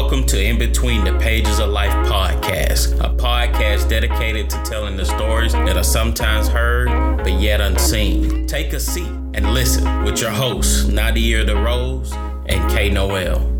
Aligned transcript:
Welcome 0.00 0.26
to 0.26 0.40
In 0.40 0.58
Between 0.58 1.02
the 1.02 1.18
Pages 1.18 1.58
of 1.58 1.70
Life 1.70 1.92
podcast, 2.08 3.00
a 3.00 3.12
podcast 3.16 3.88
dedicated 3.88 4.48
to 4.48 4.62
telling 4.62 4.96
the 4.96 5.04
stories 5.04 5.52
that 5.54 5.76
are 5.76 5.82
sometimes 5.82 6.46
heard 6.46 7.16
but 7.16 7.32
yet 7.32 7.60
unseen. 7.60 8.46
Take 8.46 8.72
a 8.74 8.78
seat 8.78 9.08
and 9.34 9.52
listen 9.52 10.04
with 10.04 10.20
your 10.20 10.30
hosts, 10.30 10.86
Nadia 10.86 11.44
DeRose 11.44 12.12
and 12.46 12.70
K 12.70 12.90
Noel. 12.90 13.57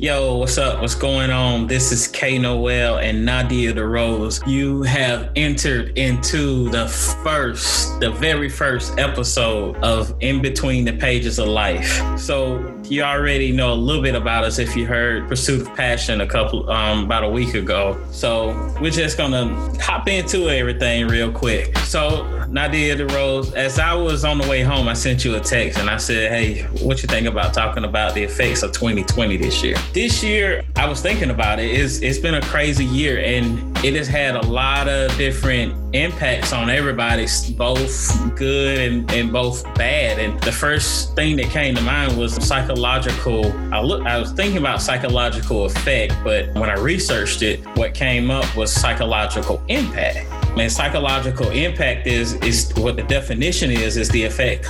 Yo, 0.00 0.36
what's 0.36 0.56
up? 0.58 0.80
What's 0.80 0.94
going 0.94 1.32
on? 1.32 1.66
This 1.66 1.90
is 1.90 2.06
K 2.06 2.38
Noel 2.38 2.98
and 2.98 3.24
Nadia 3.24 3.72
DeRose. 3.72 4.46
You 4.46 4.82
have 4.82 5.32
entered 5.34 5.98
into 5.98 6.68
the 6.70 6.86
first, 7.24 7.98
the 7.98 8.12
very 8.12 8.48
first 8.48 8.96
episode 8.96 9.76
of 9.78 10.14
In 10.20 10.40
Between 10.40 10.84
the 10.84 10.92
Pages 10.92 11.40
of 11.40 11.48
Life. 11.48 12.00
So 12.16 12.77
you 12.90 13.02
already 13.02 13.52
know 13.52 13.72
a 13.72 13.74
little 13.74 14.02
bit 14.02 14.14
about 14.14 14.44
us 14.44 14.58
if 14.58 14.74
you 14.76 14.86
heard 14.86 15.28
Pursuit 15.28 15.62
of 15.62 15.74
Passion 15.74 16.20
a 16.20 16.26
couple 16.26 16.68
um 16.70 17.04
about 17.04 17.24
a 17.24 17.28
week 17.28 17.54
ago. 17.54 17.98
So 18.10 18.74
we're 18.80 18.90
just 18.90 19.16
gonna 19.16 19.48
hop 19.80 20.08
into 20.08 20.48
everything 20.48 21.06
real 21.08 21.30
quick. 21.30 21.76
So 21.78 22.46
Nadia 22.48 22.96
DeRose, 22.96 23.52
as 23.54 23.78
I 23.78 23.92
was 23.92 24.24
on 24.24 24.38
the 24.38 24.48
way 24.48 24.62
home, 24.62 24.88
I 24.88 24.94
sent 24.94 25.24
you 25.24 25.36
a 25.36 25.40
text 25.40 25.78
and 25.78 25.90
I 25.90 25.98
said, 25.98 26.30
Hey, 26.32 26.62
what 26.82 27.02
you 27.02 27.08
think 27.08 27.26
about 27.26 27.52
talking 27.52 27.84
about 27.84 28.14
the 28.14 28.22
effects 28.22 28.62
of 28.62 28.72
2020 28.72 29.36
this 29.36 29.62
year? 29.62 29.76
this 29.92 30.22
year, 30.22 30.64
I 30.76 30.86
was 30.86 31.02
thinking 31.02 31.30
about 31.30 31.58
it. 31.58 31.70
It's, 31.70 32.00
it's 32.00 32.18
been 32.18 32.34
a 32.34 32.42
crazy 32.42 32.84
year 32.84 33.18
and 33.18 33.76
it 33.84 33.94
has 33.94 34.08
had 34.08 34.34
a 34.36 34.46
lot 34.46 34.88
of 34.88 35.14
different 35.16 35.87
impacts 35.92 36.52
on 36.52 36.68
everybody, 36.68 37.26
both 37.56 38.36
good 38.36 38.78
and, 38.78 39.10
and 39.12 39.32
both 39.32 39.62
bad. 39.74 40.18
And 40.18 40.38
the 40.40 40.52
first 40.52 41.14
thing 41.14 41.36
that 41.36 41.46
came 41.46 41.74
to 41.76 41.82
mind 41.82 42.18
was 42.18 42.34
psychological. 42.46 43.46
I 43.72 43.80
look, 43.80 44.04
I 44.04 44.18
was 44.18 44.32
thinking 44.32 44.58
about 44.58 44.82
psychological 44.82 45.64
effect, 45.64 46.14
but 46.22 46.52
when 46.54 46.68
I 46.68 46.74
researched 46.74 47.42
it, 47.42 47.64
what 47.76 47.94
came 47.94 48.30
up 48.30 48.54
was 48.56 48.72
psychological 48.72 49.62
impact. 49.68 50.26
And 50.58 50.70
psychological 50.70 51.50
impact 51.50 52.06
is 52.06 52.34
is 52.34 52.72
what 52.76 52.96
the 52.96 53.04
definition 53.04 53.70
is 53.70 53.96
is 53.96 54.08
the 54.08 54.24
effect 54.24 54.64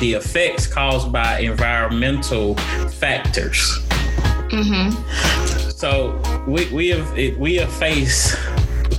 the 0.00 0.12
effects 0.12 0.66
caused 0.66 1.10
by 1.10 1.40
environmental 1.40 2.54
factors. 3.00 3.78
Mm-hmm. 4.50 5.70
So 5.70 6.20
we 6.46 6.68
we 6.70 6.88
have 6.88 7.38
we 7.38 7.54
have 7.56 7.72
faced 7.72 8.36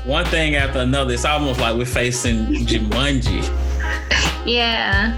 one 0.06 0.26
thing 0.26 0.56
after 0.56 0.80
another. 0.80 1.14
It's 1.14 1.26
almost 1.26 1.60
like 1.60 1.76
we're 1.76 1.86
facing 1.86 2.48
Jumanji. 2.66 3.42
Yeah. 4.46 5.18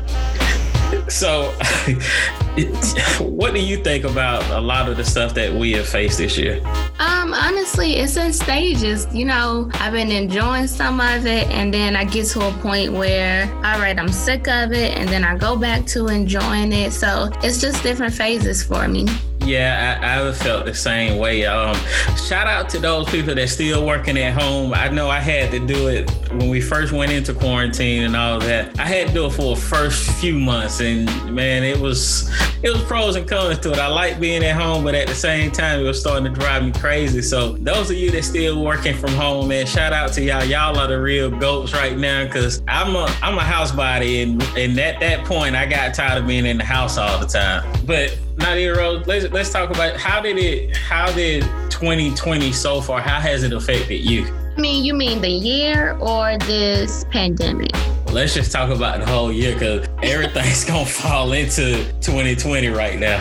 So, 1.08 1.52
what 3.20 3.54
do 3.54 3.60
you 3.60 3.78
think 3.78 4.06
about 4.06 4.48
a 4.52 4.60
lot 4.60 4.90
of 4.90 4.98
the 4.98 5.04
stuff 5.04 5.34
that 5.34 5.52
we 5.54 5.74
have 5.74 5.88
faced 5.88 6.18
this 6.18 6.38
year? 6.38 6.62
Um, 7.00 7.34
honestly, 7.34 7.96
it's 7.96 8.16
in 8.16 8.32
stages. 8.32 9.08
You 9.14 9.26
know, 9.26 9.70
I've 9.76 9.94
been 9.94 10.12
enjoying 10.12 10.68
some 10.68 11.00
of 11.00 11.26
it, 11.26 11.48
and 11.48 11.74
then 11.74 11.96
I 11.96 12.04
get 12.04 12.28
to 12.28 12.48
a 12.48 12.52
point 12.62 12.94
where, 12.94 13.52
all 13.66 13.80
right, 13.80 13.98
I'm 13.98 14.12
sick 14.12 14.48
of 14.48 14.72
it, 14.72 14.98
and 14.98 15.10
then 15.10 15.24
I 15.24 15.38
go 15.38 15.56
back 15.56 15.86
to 15.88 16.08
enjoying 16.08 16.72
it. 16.72 16.92
So 16.92 17.30
it's 17.42 17.60
just 17.60 17.82
different 17.84 18.14
phases 18.14 18.64
for 18.64 18.88
me. 18.88 19.08
Yeah, 19.46 20.00
I, 20.02 20.28
I 20.28 20.32
felt 20.32 20.66
the 20.66 20.74
same 20.74 21.18
way. 21.18 21.46
Um, 21.46 21.76
shout 22.16 22.48
out 22.48 22.70
to 22.70 22.80
those 22.80 23.10
people 23.10 23.36
that 23.36 23.50
still 23.50 23.86
working 23.86 24.18
at 24.18 24.40
home. 24.40 24.74
I 24.74 24.88
know 24.90 25.10
I 25.10 25.20
had 25.20 25.52
to 25.52 25.60
do 25.60 25.88
it 25.90 26.10
when 26.32 26.50
we 26.50 26.62
first 26.62 26.94
went 26.94 27.12
into 27.12 27.34
quarantine 27.34 28.04
and 28.04 28.16
all 28.16 28.40
that. 28.40 28.80
I 28.80 28.86
had 28.86 29.10
to 29.10 29.14
do 29.14 29.26
it 29.26 29.32
for 29.32 29.56
the 29.56 29.62
first 29.62 30.10
few 30.20 30.40
months, 30.40 30.80
and 30.80 31.06
man, 31.34 31.64
it 31.64 31.78
was 31.78 32.30
it 32.64 32.72
was 32.72 32.82
pros 32.84 33.16
and 33.16 33.28
cons 33.28 33.60
to 33.60 33.72
it. 33.72 33.80
I 33.80 33.88
like 33.88 34.20
being 34.20 34.44
at 34.44 34.56
home, 34.56 34.84
but 34.84 34.96
at 34.96 35.08
the 35.08 35.16
same 35.16 35.52
time, 35.52 35.82
it 35.82 35.84
was 35.84 36.00
starting 36.00 36.34
to 36.34 36.40
drive 36.40 36.64
me 36.64 36.72
crazy. 36.72 37.22
So 37.22 37.54
those 37.54 37.90
of 37.90 37.98
you 37.98 38.12
that 38.12 38.24
still 38.24 38.64
working 38.64 38.96
from 38.96 39.12
home, 39.12 39.50
man, 39.50 39.66
shout 39.66 39.92
out 39.92 40.14
to 40.14 40.22
y'all. 40.22 40.44
Y'all 40.46 40.78
are 40.78 40.88
the 40.88 41.02
real 41.02 41.30
goats 41.30 41.74
right 41.74 41.98
now, 41.98 42.24
because 42.24 42.64
I'm 42.68 42.96
a 42.96 43.14
I'm 43.22 43.38
a 43.38 43.44
house 43.44 43.72
body, 43.72 44.22
and 44.22 44.42
and 44.58 44.80
at 44.80 45.02
that 45.02 45.26
point, 45.26 45.56
I 45.56 45.66
got 45.66 45.94
tired 45.94 46.22
of 46.22 46.28
being 46.28 46.46
in 46.46 46.58
the 46.58 46.64
house 46.64 46.98
all 46.98 47.20
the 47.20 47.28
time. 47.28 47.70
But 47.86 48.18
Nadia 48.38 48.76
Rose, 48.76 49.06
let's 49.08 49.32
let's 49.32 49.52
talk 49.52 49.70
about 49.70 49.96
how 49.98 50.22
did 50.22 50.38
it 50.38 50.76
how 50.76 51.12
did 51.12 51.44
2020 51.70 52.52
so 52.52 52.82
far, 52.82 53.00
how 53.02 53.20
has 53.20 53.44
it 53.44 53.54
affected 53.54 54.02
you? 54.02 54.26
I 54.56 54.62
mean, 54.62 54.86
you 54.86 54.94
mean 54.94 55.22
the 55.22 55.30
year 55.30 55.98
or 56.00 56.38
this 56.40 57.06
pandemic? 57.06 57.72
Let's 58.12 58.36
just 58.36 58.52
talk 58.52 58.70
about 58.70 59.00
the 59.00 59.08
whole 59.08 59.32
year 59.32 59.54
because 59.54 59.88
everything's 60.04 60.64
gonna 60.68 60.86
fall 60.86 61.32
into 61.34 61.84
2020 62.02 62.68
right 62.68 63.00
now. 63.00 63.20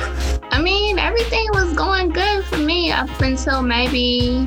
I 0.50 0.60
mean, 0.60 0.98
everything 0.98 1.46
was 1.52 1.72
going 1.72 2.10
good 2.10 2.44
for 2.44 2.58
me 2.58 2.92
up 2.92 3.08
until 3.20 3.62
maybe 3.62 4.46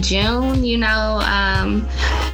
June. 0.00 0.64
You 0.64 0.78
know, 0.78 1.20
um, 1.24 1.86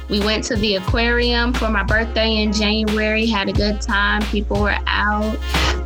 we 0.09 0.21
went 0.21 0.45
to 0.45 0.55
the 0.55 0.75
aquarium 0.75 1.53
for 1.53 1.69
my 1.69 1.83
birthday 1.83 2.37
in 2.37 2.53
January, 2.53 3.25
had 3.25 3.49
a 3.49 3.53
good 3.53 3.81
time. 3.81 4.21
People 4.23 4.61
were 4.61 4.77
out. 4.87 5.37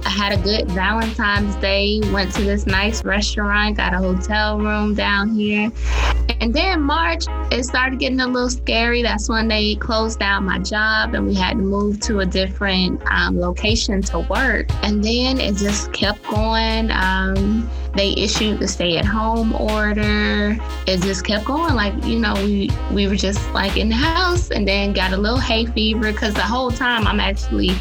I 0.06 0.10
had 0.10 0.34
a 0.34 0.42
good 0.42 0.70
Valentine's 0.72 1.56
Day, 1.58 2.02
went 2.12 2.34
to 2.34 2.44
this 2.44 2.66
nice 2.66 3.04
restaurant, 3.04 3.78
got 3.78 3.94
a 3.94 3.98
hotel 3.98 4.60
room 4.60 4.96
down 4.96 5.30
here. 5.36 5.72
And 6.40 6.54
then 6.54 6.82
March, 6.82 7.26
it 7.52 7.64
started 7.66 8.00
getting 8.00 8.20
a 8.20 8.28
little 8.28 8.50
scary. 8.50 9.04
That's 9.04 9.30
when 9.30 9.48
they 9.48 9.76
closed 9.76 10.20
down 10.20 10.46
my 10.46 10.60
job 10.60 11.14
and 11.14 11.28
we 11.28 11.36
had 11.36 11.58
to 11.58 11.64
move 11.64 12.00
to 12.02 12.22
a 12.22 12.26
different 12.26 13.02
um, 13.12 13.40
location 13.40 14.02
to 14.04 14.20
work. 14.22 14.68
And 14.84 15.04
then 15.04 15.40
it 15.40 15.56
just 15.56 15.94
kept 15.94 16.24
going. 16.24 16.90
Um, 16.92 17.70
they 17.96 18.14
issued 18.14 18.60
the 18.60 18.68
stay 18.68 18.98
at 18.98 19.06
home 19.06 19.54
order. 19.54 20.58
It 20.88 21.02
just 21.02 21.26
kept 21.26 21.46
going. 21.46 21.76
Like, 21.76 21.94
you 22.06 22.20
know, 22.20 22.34
we, 22.36 22.70
we 22.92 23.08
were 23.08 23.16
just 23.16 23.48
like 23.52 23.78
in 23.78 23.90
the 23.90 23.96
house 23.96 24.50
and 24.50 24.68
then 24.68 24.94
got 24.94 25.12
a 25.12 25.18
little 25.18 25.38
hay 25.38 25.66
fever 25.66 26.12
because 26.12 26.34
the 26.34 26.42
whole 26.42 26.72
time 26.72 27.06
I'm 27.06 27.20
actually 27.20 27.72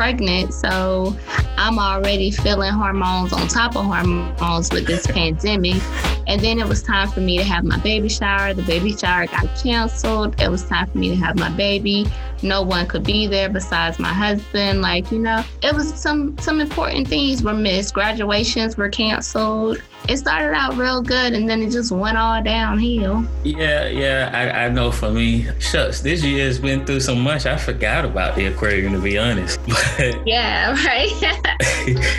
pregnant. 0.00 0.54
So 0.54 1.14
I'm 1.58 1.78
already 1.78 2.30
feeling 2.30 2.72
hormones 2.72 3.34
on 3.34 3.46
top 3.48 3.76
of 3.76 3.84
hormones 3.84 4.72
with 4.72 4.86
this 4.86 5.06
pandemic. 5.06 5.82
And 6.26 6.40
then 6.40 6.58
it 6.58 6.66
was 6.66 6.82
time 6.82 7.10
for 7.10 7.20
me 7.20 7.36
to 7.36 7.44
have 7.44 7.64
my 7.64 7.76
baby 7.80 8.08
shower. 8.08 8.54
The 8.54 8.62
baby 8.62 8.96
shower 8.96 9.26
got 9.26 9.44
canceled. 9.62 10.40
It 10.40 10.48
was 10.48 10.64
time 10.64 10.88
for 10.90 10.96
me 10.96 11.10
to 11.10 11.16
have 11.16 11.38
my 11.38 11.50
baby. 11.50 12.06
No 12.42 12.62
one 12.62 12.86
could 12.86 13.04
be 13.04 13.26
there 13.26 13.50
besides 13.50 13.98
my 13.98 14.08
husband. 14.08 14.80
Like, 14.80 15.12
you 15.12 15.18
know, 15.18 15.44
it 15.62 15.74
was 15.74 15.92
some 15.92 16.38
some 16.38 16.62
important 16.62 17.06
things 17.06 17.42
were 17.42 17.52
missed. 17.52 17.92
Graduations 17.92 18.78
were 18.78 18.88
canceled 18.88 19.82
it 20.10 20.18
started 20.18 20.52
out 20.56 20.76
real 20.76 21.00
good 21.00 21.34
and 21.34 21.48
then 21.48 21.62
it 21.62 21.70
just 21.70 21.92
went 21.92 22.18
all 22.18 22.42
downhill. 22.42 23.24
Yeah, 23.44 23.86
yeah, 23.86 24.30
I, 24.34 24.64
I 24.64 24.68
know 24.68 24.90
for 24.90 25.08
me, 25.08 25.46
shucks, 25.60 26.00
this 26.00 26.24
year 26.24 26.46
has 26.46 26.58
been 26.58 26.84
through 26.84 26.98
so 26.98 27.14
much, 27.14 27.46
I 27.46 27.56
forgot 27.56 28.04
about 28.04 28.34
the 28.34 28.46
aquarium 28.46 28.92
to 28.94 29.00
be 29.00 29.16
honest. 29.18 29.60
But 29.96 30.26
yeah, 30.26 30.72
right. 30.84 31.12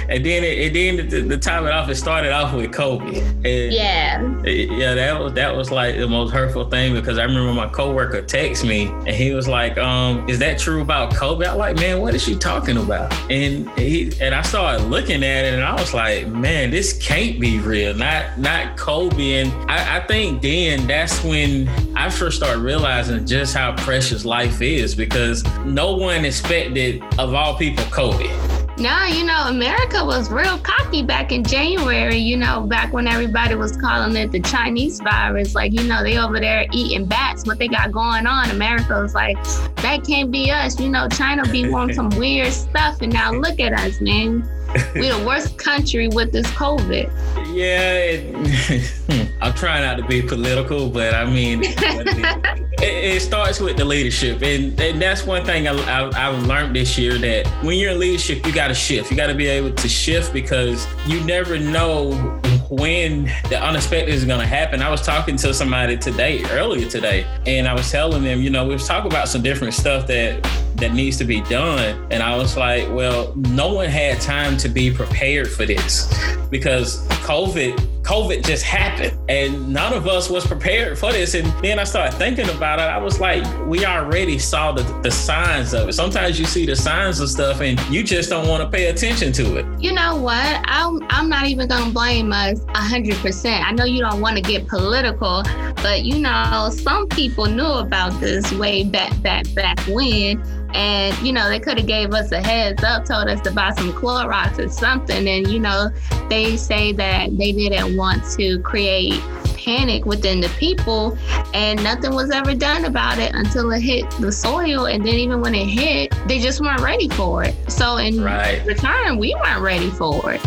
and 0.10 0.26
then 0.26 0.44
it, 0.44 0.68
and 0.68 0.76
then 0.76 1.10
the, 1.10 1.22
the 1.22 1.38
time 1.38 1.66
it 1.66 1.72
off, 1.72 1.90
it 1.90 1.96
started 1.96 2.32
off 2.32 2.54
with 2.54 2.72
COVID. 2.72 3.18
And 3.18 3.74
yeah. 3.74 4.42
yeah, 4.46 4.94
that 4.94 5.20
was 5.20 5.34
that 5.34 5.56
was 5.56 5.72
like 5.72 5.98
the 5.98 6.08
most 6.08 6.32
hurtful 6.32 6.70
thing 6.70 6.94
because 6.94 7.18
I 7.18 7.24
remember 7.24 7.54
my 7.54 7.68
coworker 7.68 8.22
text 8.22 8.64
me 8.64 8.88
and 8.88 9.10
he 9.10 9.34
was 9.34 9.48
like, 9.48 9.78
um, 9.78 10.30
is 10.30 10.40
that 10.40 10.60
true 10.60 10.82
about 10.82 11.14
Kobe? 11.16 11.46
I'm 11.46 11.58
like, 11.58 11.76
man, 11.78 12.00
what 12.00 12.14
is 12.14 12.24
she 12.24 12.36
talking 12.36 12.78
about? 12.78 13.12
And 13.32 13.70
he 13.72 14.14
and 14.22 14.36
I 14.36 14.44
started 14.44 14.86
looking 14.86 15.24
at 15.24 15.46
it 15.46 15.54
and 15.54 15.64
I 15.64 15.74
was 15.74 15.94
like, 15.94 16.28
man, 16.28 16.70
this 16.70 16.94
can't 16.94 17.40
be 17.40 17.60
real 17.60 17.81
real, 17.82 17.94
not 17.96 18.38
not 18.38 18.78
Kobe. 18.78 19.42
And 19.42 19.52
I, 19.70 19.98
I 19.98 20.00
think 20.02 20.42
then 20.42 20.88
that's 20.88 21.24
when 21.24 21.68
I 21.96 22.10
first 22.10 22.38
started 22.38 22.62
realizing 22.62 23.26
just 23.26 23.56
how 23.56 23.76
precious 23.76 24.26
life 24.26 24.62
is 24.62 24.96
because 24.96 25.44
no 25.66 25.96
one 25.96 26.26
expected 26.26 27.02
of 27.18 27.34
all 27.34 27.56
people 27.56 27.84
Kobe. 27.86 28.30
No, 28.78 29.04
you 29.06 29.26
know, 29.26 29.44
America 29.48 30.04
was 30.04 30.32
real 30.32 30.58
cocky 30.60 31.04
back 31.04 31.32
in 31.32 31.44
January, 31.44 32.18
you 32.18 32.36
know, 32.36 32.62
back 32.62 32.94
when 32.94 33.06
everybody 33.06 33.54
was 33.54 33.78
calling 33.78 34.16
it 34.16 34.32
the 34.32 34.40
Chinese 34.40 35.00
virus. 35.02 35.54
Like, 35.54 35.74
you 35.74 35.84
know, 35.84 36.02
they 36.02 36.18
over 36.18 36.40
there 36.40 36.66
eating 36.72 37.06
bats, 37.06 37.46
what 37.46 37.60
they 37.60 37.68
got 37.68 37.92
going 37.92 38.26
on. 38.26 38.50
America 38.50 39.00
was 39.00 39.14
like, 39.14 39.36
that 39.84 40.04
can't 40.08 40.32
be 40.32 40.50
us. 40.50 40.80
You 40.80 40.90
know, 40.90 41.08
China 41.10 41.44
be 41.52 41.70
wanting 41.72 41.96
some 41.96 42.10
weird 42.12 42.52
stuff. 42.52 43.02
And 43.02 43.14
now 43.14 43.32
look 43.32 43.60
at 43.60 43.74
us, 43.74 44.02
man 44.02 44.50
we're 44.96 45.18
the 45.18 45.24
worst 45.26 45.58
country 45.58 46.08
with 46.08 46.32
this 46.32 46.48
COVID. 46.48 47.12
Yeah, 47.54 47.94
it, 47.94 48.36
hmm, 49.10 49.44
I'm 49.44 49.54
trying 49.54 49.84
not 49.84 49.98
to 49.98 50.08
be 50.08 50.22
political, 50.22 50.90
but 50.90 51.14
I 51.14 51.26
mean, 51.26 51.62
it, 51.64 52.56
it, 52.82 53.22
starts 53.22 53.60
with 53.60 53.78
the 53.78 53.86
leadership, 53.86 54.42
and, 54.42 54.80
and 54.80 55.02
that's 55.02 55.26
one 55.26 55.46
thing 55.46 55.68
I, 55.68 55.74
I, 55.74 56.30
I've 56.30 56.44
learned 56.46 56.76
this 56.76 56.98
year 56.98 57.18
that 57.18 57.48
when 57.64 57.78
you're 57.78 57.92
in 57.92 58.00
leadership, 58.00 58.46
you 58.46 58.54
got 58.54 58.70
to 58.70 58.74
shift. 58.74 59.12
You 59.12 59.18
got 59.18 59.28
to 59.28 59.36
be 59.36 59.48
able 59.48 59.74
to 59.74 59.90
shift 59.90 60.34
because 60.34 60.88
you 61.06 61.22
never 61.26 61.60
know 61.60 62.40
when 62.72 63.26
the 63.50 63.62
unexpected 63.62 64.14
is 64.14 64.24
going 64.24 64.40
to 64.40 64.48
happen. 64.48 64.82
I 64.82 64.90
was 64.90 65.02
talking 65.02 65.36
to 65.36 65.54
somebody 65.54 65.98
today, 65.98 66.42
earlier 66.52 66.90
today, 66.90 67.26
and 67.46 67.68
I 67.68 67.74
was 67.74 67.92
telling 67.92 68.24
them, 68.24 68.42
you 68.42 68.50
know, 68.50 68.66
we 68.66 68.74
was 68.74 68.88
talking 68.88 69.12
about 69.12 69.28
some 69.28 69.42
different 69.42 69.74
stuff 69.74 70.08
that 70.08 70.42
that 70.78 70.94
needs 70.94 71.18
to 71.18 71.26
be 71.26 71.42
done. 71.42 72.08
And 72.10 72.24
I 72.24 72.36
was 72.36 72.58
like, 72.58 72.90
well, 72.90 73.36
no 73.36 73.74
one 73.74 73.90
had 73.90 74.20
time 74.20 74.58
to 74.58 74.70
be 74.70 74.92
prepared 74.92 75.52
for 75.52 75.66
this 75.66 76.08
because 76.50 77.06
COVID 77.08 78.01
COVID 78.04 78.44
just 78.44 78.64
happened 78.64 79.18
and 79.30 79.72
none 79.72 79.94
of 79.94 80.08
us 80.08 80.30
was 80.30 80.46
prepared 80.46 80.98
for 80.98 81.12
this. 81.12 81.34
And 81.36 81.46
then 81.64 81.80
I 81.80 81.84
started 81.84 82.18
thinking 82.18 82.50
about 82.50 82.80
it. 82.80 82.84
I 82.84 82.98
was 82.98 83.20
like, 83.20 83.44
we 83.68 83.86
already 83.86 84.40
saw 84.40 84.72
the, 84.72 84.84
the 85.02 85.12
signs 85.12 85.74
of 85.74 85.90
it. 85.90 85.94
Sometimes 85.94 86.40
you 86.40 86.46
see 86.46 86.66
the 86.66 86.76
signs 86.76 87.20
of 87.20 87.30
stuff 87.30 87.62
and 87.62 87.80
you 87.90 88.04
just 88.04 88.30
don't 88.30 88.48
want 88.48 88.64
to 88.64 88.70
pay 88.70 88.88
attention 88.88 89.32
to 89.34 89.58
it. 89.58 89.66
You 89.80 89.94
know 89.94 90.16
what? 90.16 90.62
I'm, 90.66 91.00
I'm 91.10 91.30
not 91.30 91.46
even 91.48 91.68
going 91.68 91.86
to 91.86 91.92
blame 91.92 92.34
us 92.34 92.60
100%. 92.60 93.64
I 93.64 93.72
know 93.72 93.86
you 93.86 94.02
don't 94.02 94.20
want 94.20 94.36
to 94.36 94.42
get 94.42 94.68
political, 94.68 95.44
but 95.76 96.04
you 96.04 96.20
know, 96.20 96.70
some 96.72 97.08
people 97.08 97.46
knew 97.46 97.64
about 97.64 98.20
this 98.20 98.52
way 98.54 98.84
back, 98.84 99.22
back, 99.22 99.46
back 99.54 99.80
when 99.88 100.42
and 100.74 101.18
you 101.26 101.34
know 101.34 101.50
they 101.50 101.60
could 101.60 101.78
have 101.78 101.88
gave 101.88 102.14
us 102.14 102.32
a 102.32 102.42
heads 102.42 102.84
up 102.84 103.06
told 103.06 103.28
us 103.28 103.42
to 103.42 103.52
buy 103.52 103.72
some 103.72 103.92
Clorox 103.94 104.60
or 104.60 104.70
something 104.70 105.28
and 105.28 105.48
you 105.48 105.60
know 105.60 105.90
they 106.30 106.58
say 106.58 106.92
that 106.94 107.38
they 107.38 107.52
didn't 107.52 107.96
want 107.96 108.24
to 108.38 108.60
create 108.60 109.22
panic 109.56 110.06
within 110.06 110.42
the 110.42 110.50
people 110.58 111.18
and 111.54 111.84
nothing 111.84 112.14
was 112.16 112.32
ever 112.32 112.56
done 112.56 112.86
about 112.86 113.20
it 113.20 113.34
until 113.36 113.72
it 113.72 113.82
hit 113.82 114.10
the 114.20 114.32
soil 114.32 114.88
and 114.88 115.06
then 115.06 115.14
even 115.16 115.40
when 115.40 115.54
it 115.54 115.68
hit 115.68 116.12
they 116.28 116.40
just 116.40 116.62
weren't 116.62 116.82
ready 116.82 117.08
for 117.10 117.44
it 117.44 117.54
so 117.70 117.98
in 117.98 118.22
right. 118.22 118.66
return 118.66 119.20
we 119.20 119.36
weren't 119.36 119.62
ready 119.62 119.90
for 119.92 120.32
it 120.32 120.42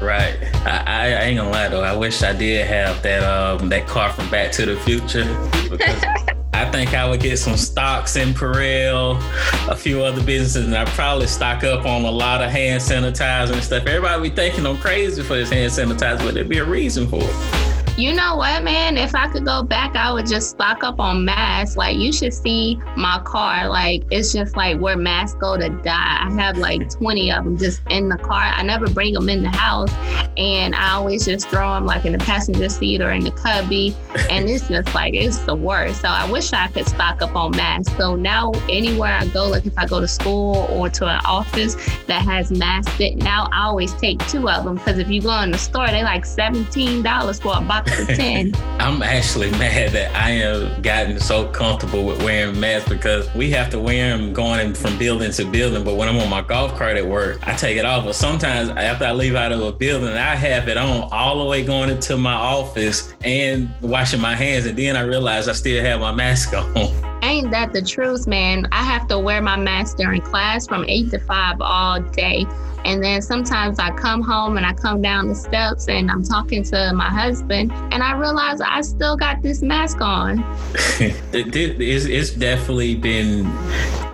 Right. 0.00 0.38
I, 0.64 1.12
I, 1.12 1.22
ain't 1.24 1.36
gonna 1.36 1.50
lie 1.50 1.68
though. 1.68 1.82
I 1.82 1.94
wish 1.94 2.22
I 2.22 2.32
did 2.32 2.66
have 2.66 3.02
that 3.02 3.22
um 3.22 3.68
that 3.68 3.86
car 3.86 4.10
from 4.10 4.30
Back 4.30 4.50
to 4.52 4.64
the 4.64 4.76
Future 4.80 5.24
because 5.68 6.02
I 6.60 6.70
think 6.70 6.92
I 6.92 7.08
would 7.08 7.20
get 7.20 7.38
some 7.38 7.56
stocks 7.56 8.16
in 8.16 8.34
Purell, 8.34 9.18
a 9.70 9.74
few 9.74 10.02
other 10.04 10.22
businesses, 10.22 10.66
and 10.66 10.76
I'd 10.76 10.88
probably 10.88 11.26
stock 11.26 11.64
up 11.64 11.86
on 11.86 12.04
a 12.04 12.10
lot 12.10 12.42
of 12.42 12.50
hand 12.50 12.82
sanitizer 12.82 13.54
and 13.54 13.62
stuff. 13.62 13.86
Everybody 13.86 14.28
be 14.28 14.36
thinking 14.36 14.66
I'm 14.66 14.76
crazy 14.76 15.22
for 15.22 15.36
this 15.36 15.48
hand 15.48 15.72
sanitizer, 15.72 16.18
but 16.18 16.34
there'd 16.34 16.50
be 16.50 16.58
a 16.58 16.64
reason 16.64 17.08
for 17.08 17.22
it. 17.22 17.59
You 18.00 18.14
know 18.14 18.36
what, 18.36 18.64
man? 18.64 18.96
If 18.96 19.14
I 19.14 19.28
could 19.28 19.44
go 19.44 19.62
back, 19.62 19.94
I 19.94 20.10
would 20.10 20.26
just 20.26 20.48
stock 20.48 20.82
up 20.82 20.98
on 21.00 21.22
masks. 21.22 21.76
Like 21.76 21.98
you 21.98 22.14
should 22.14 22.32
see 22.32 22.80
my 22.96 23.20
car. 23.26 23.68
Like 23.68 24.04
it's 24.10 24.32
just 24.32 24.56
like 24.56 24.80
where 24.80 24.96
masks 24.96 25.36
go 25.38 25.58
to 25.58 25.68
die. 25.68 26.16
I 26.18 26.32
have 26.32 26.56
like 26.56 26.88
20 26.88 27.30
of 27.30 27.44
them 27.44 27.58
just 27.58 27.82
in 27.90 28.08
the 28.08 28.16
car. 28.16 28.40
I 28.40 28.62
never 28.62 28.88
bring 28.88 29.12
them 29.12 29.28
in 29.28 29.42
the 29.42 29.50
house, 29.50 29.92
and 30.38 30.74
I 30.74 30.92
always 30.92 31.26
just 31.26 31.50
throw 31.50 31.74
them 31.74 31.84
like 31.84 32.06
in 32.06 32.12
the 32.12 32.18
passenger 32.20 32.70
seat 32.70 33.02
or 33.02 33.10
in 33.10 33.22
the 33.22 33.32
cubby. 33.32 33.94
And 34.30 34.48
it's 34.48 34.66
just 34.66 34.94
like 34.94 35.12
it's 35.12 35.36
the 35.40 35.54
worst. 35.54 36.00
So 36.00 36.08
I 36.08 36.30
wish 36.30 36.54
I 36.54 36.68
could 36.68 36.88
stock 36.88 37.20
up 37.20 37.36
on 37.36 37.50
masks. 37.50 37.94
So 37.98 38.16
now 38.16 38.52
anywhere 38.70 39.12
I 39.12 39.26
go, 39.26 39.46
like 39.46 39.66
if 39.66 39.76
I 39.76 39.84
go 39.84 40.00
to 40.00 40.08
school 40.08 40.66
or 40.70 40.88
to 40.88 41.06
an 41.06 41.20
office 41.26 41.74
that 42.06 42.22
has 42.22 42.50
masks, 42.50 42.98
now 43.16 43.50
I 43.52 43.66
always 43.66 43.92
take 43.96 44.26
two 44.28 44.48
of 44.48 44.64
them 44.64 44.76
because 44.76 44.98
if 44.98 45.10
you 45.10 45.20
go 45.20 45.38
in 45.42 45.50
the 45.50 45.58
store, 45.58 45.88
they 45.88 46.02
like 46.02 46.24
$17 46.24 47.42
for 47.42 47.58
a 47.58 47.60
box 47.60 47.89
I'm 48.80 49.02
actually 49.02 49.50
mad 49.52 49.92
that 49.92 50.14
I 50.14 50.30
have 50.30 50.82
gotten 50.82 51.18
so 51.20 51.48
comfortable 51.48 52.04
with 52.04 52.22
wearing 52.22 52.58
masks 52.58 52.88
because 52.88 53.32
we 53.34 53.50
have 53.50 53.70
to 53.70 53.78
wear 53.78 54.16
them 54.16 54.32
going 54.32 54.74
from 54.74 54.98
building 54.98 55.32
to 55.32 55.44
building. 55.44 55.84
But 55.84 55.96
when 55.96 56.08
I'm 56.08 56.18
on 56.18 56.28
my 56.28 56.42
golf 56.42 56.76
cart 56.76 56.96
at 56.96 57.06
work, 57.06 57.46
I 57.46 57.54
take 57.54 57.76
it 57.76 57.84
off. 57.84 58.04
But 58.04 58.14
sometimes 58.14 58.70
after 58.70 59.04
I 59.04 59.12
leave 59.12 59.34
out 59.34 59.52
of 59.52 59.60
a 59.60 59.72
building, 59.72 60.16
I 60.16 60.34
have 60.34 60.68
it 60.68 60.76
on 60.76 61.08
all 61.12 61.42
the 61.42 61.44
way 61.44 61.64
going 61.64 61.90
into 61.90 62.16
my 62.16 62.34
office 62.34 63.14
and 63.22 63.68
washing 63.80 64.20
my 64.20 64.34
hands. 64.34 64.66
And 64.66 64.78
then 64.78 64.96
I 64.96 65.02
realize 65.02 65.48
I 65.48 65.52
still 65.52 65.82
have 65.82 66.00
my 66.00 66.12
mask 66.12 66.54
on. 66.76 67.10
Ain't 67.22 67.50
that 67.50 67.72
the 67.72 67.82
truth, 67.82 68.26
man? 68.26 68.66
I 68.72 68.82
have 68.82 69.06
to 69.08 69.18
wear 69.18 69.42
my 69.42 69.56
mask 69.56 69.98
during 69.98 70.22
class 70.22 70.66
from 70.66 70.84
8 70.88 71.10
to 71.10 71.18
5 71.18 71.60
all 71.60 72.00
day. 72.00 72.46
And 72.84 73.02
then 73.02 73.22
sometimes 73.22 73.78
I 73.78 73.90
come 73.92 74.22
home 74.22 74.56
and 74.56 74.66
I 74.66 74.72
come 74.72 75.02
down 75.02 75.28
the 75.28 75.34
steps 75.34 75.88
and 75.88 76.10
I'm 76.10 76.22
talking 76.22 76.62
to 76.64 76.92
my 76.94 77.08
husband 77.08 77.72
and 77.72 78.02
I 78.02 78.12
realize 78.16 78.60
I 78.60 78.80
still 78.80 79.16
got 79.16 79.42
this 79.42 79.62
mask 79.62 80.00
on. 80.00 80.38
it's, 81.00 82.30
definitely 82.30 82.94
been 82.94 83.44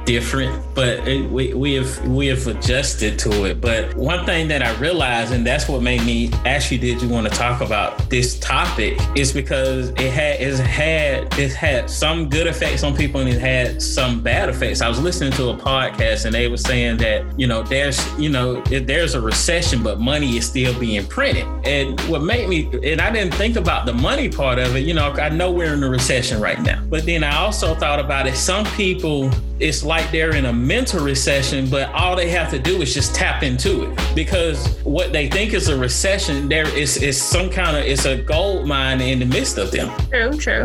different, 0.06 0.62
but 0.74 1.06
it, 1.06 1.28
we, 1.30 1.52
we 1.52 1.74
have 1.74 2.08
we 2.08 2.28
have 2.28 2.46
adjusted 2.46 3.18
to 3.18 3.44
it. 3.44 3.60
But 3.60 3.94
one 3.96 4.24
thing 4.24 4.48
that 4.48 4.62
I 4.62 4.72
realized, 4.78 5.32
and 5.32 5.46
that's 5.46 5.68
what 5.68 5.82
made 5.82 6.02
me 6.02 6.30
actually 6.46 6.78
did 6.78 7.02
you 7.02 7.08
want 7.08 7.30
to 7.30 7.36
talk 7.36 7.60
about 7.60 8.08
this 8.08 8.38
topic, 8.38 8.98
is 9.14 9.32
because 9.32 9.90
it 9.90 10.12
had 10.12 10.40
it's 10.40 10.58
had 10.60 11.38
it 11.38 11.52
had 11.52 11.90
some 11.90 12.30
good 12.30 12.46
effects 12.46 12.82
on 12.84 12.96
people 12.96 13.20
and 13.20 13.28
it 13.28 13.40
had 13.40 13.82
some 13.82 14.22
bad 14.22 14.48
effects. 14.48 14.80
I 14.80 14.88
was 14.88 15.00
listening 15.00 15.32
to 15.32 15.50
a 15.50 15.56
podcast 15.56 16.24
and 16.24 16.32
they 16.32 16.48
were 16.48 16.56
saying 16.56 16.98
that 16.98 17.38
you 17.38 17.46
know 17.46 17.62
there's 17.62 18.00
you 18.18 18.30
know 18.30 18.62
there's 18.62 19.14
a 19.14 19.20
recession, 19.20 19.82
but 19.82 20.00
money 20.00 20.36
is 20.36 20.46
still 20.46 20.78
being 20.78 21.04
printed. 21.06 21.46
And 21.66 22.00
what 22.02 22.22
made 22.22 22.48
me 22.48 22.70
and 22.84 23.00
I 23.00 23.10
didn't 23.10 23.34
think 23.34 23.56
about 23.56 23.84
the 23.84 23.92
money 23.92 24.28
part 24.28 24.58
of 24.58 24.76
it. 24.76 24.80
You 24.86 24.94
know, 24.94 25.10
I 25.12 25.28
know 25.30 25.50
we're 25.50 25.74
in 25.74 25.82
a 25.82 25.88
recession 25.90 26.40
right 26.40 26.60
now, 26.62 26.82
but 26.88 27.04
then 27.04 27.24
I 27.24 27.36
also 27.38 27.74
thought 27.74 27.98
about 27.98 28.28
it. 28.28 28.36
Some 28.36 28.64
people 28.76 29.30
it's 29.58 29.82
like 29.82 30.10
they're 30.10 30.34
in 30.34 30.46
a 30.46 30.52
mental 30.52 31.02
recession, 31.04 31.68
but 31.70 31.88
all 31.94 32.14
they 32.14 32.28
have 32.30 32.50
to 32.50 32.58
do 32.58 32.82
is 32.82 32.92
just 32.92 33.14
tap 33.14 33.42
into 33.42 33.84
it 33.84 34.14
because 34.14 34.78
what 34.82 35.12
they 35.12 35.28
think 35.28 35.54
is 35.54 35.68
a 35.68 35.78
recession, 35.78 36.48
there 36.48 36.68
is 36.76 36.96
is 36.98 37.20
some 37.20 37.48
kind 37.48 37.76
of 37.76 37.84
it's 37.84 38.04
a 38.04 38.16
gold 38.22 38.66
mine 38.66 39.00
in 39.00 39.18
the 39.18 39.24
midst 39.24 39.58
of 39.58 39.70
them. 39.70 39.90
True, 40.10 40.36
true. 40.36 40.62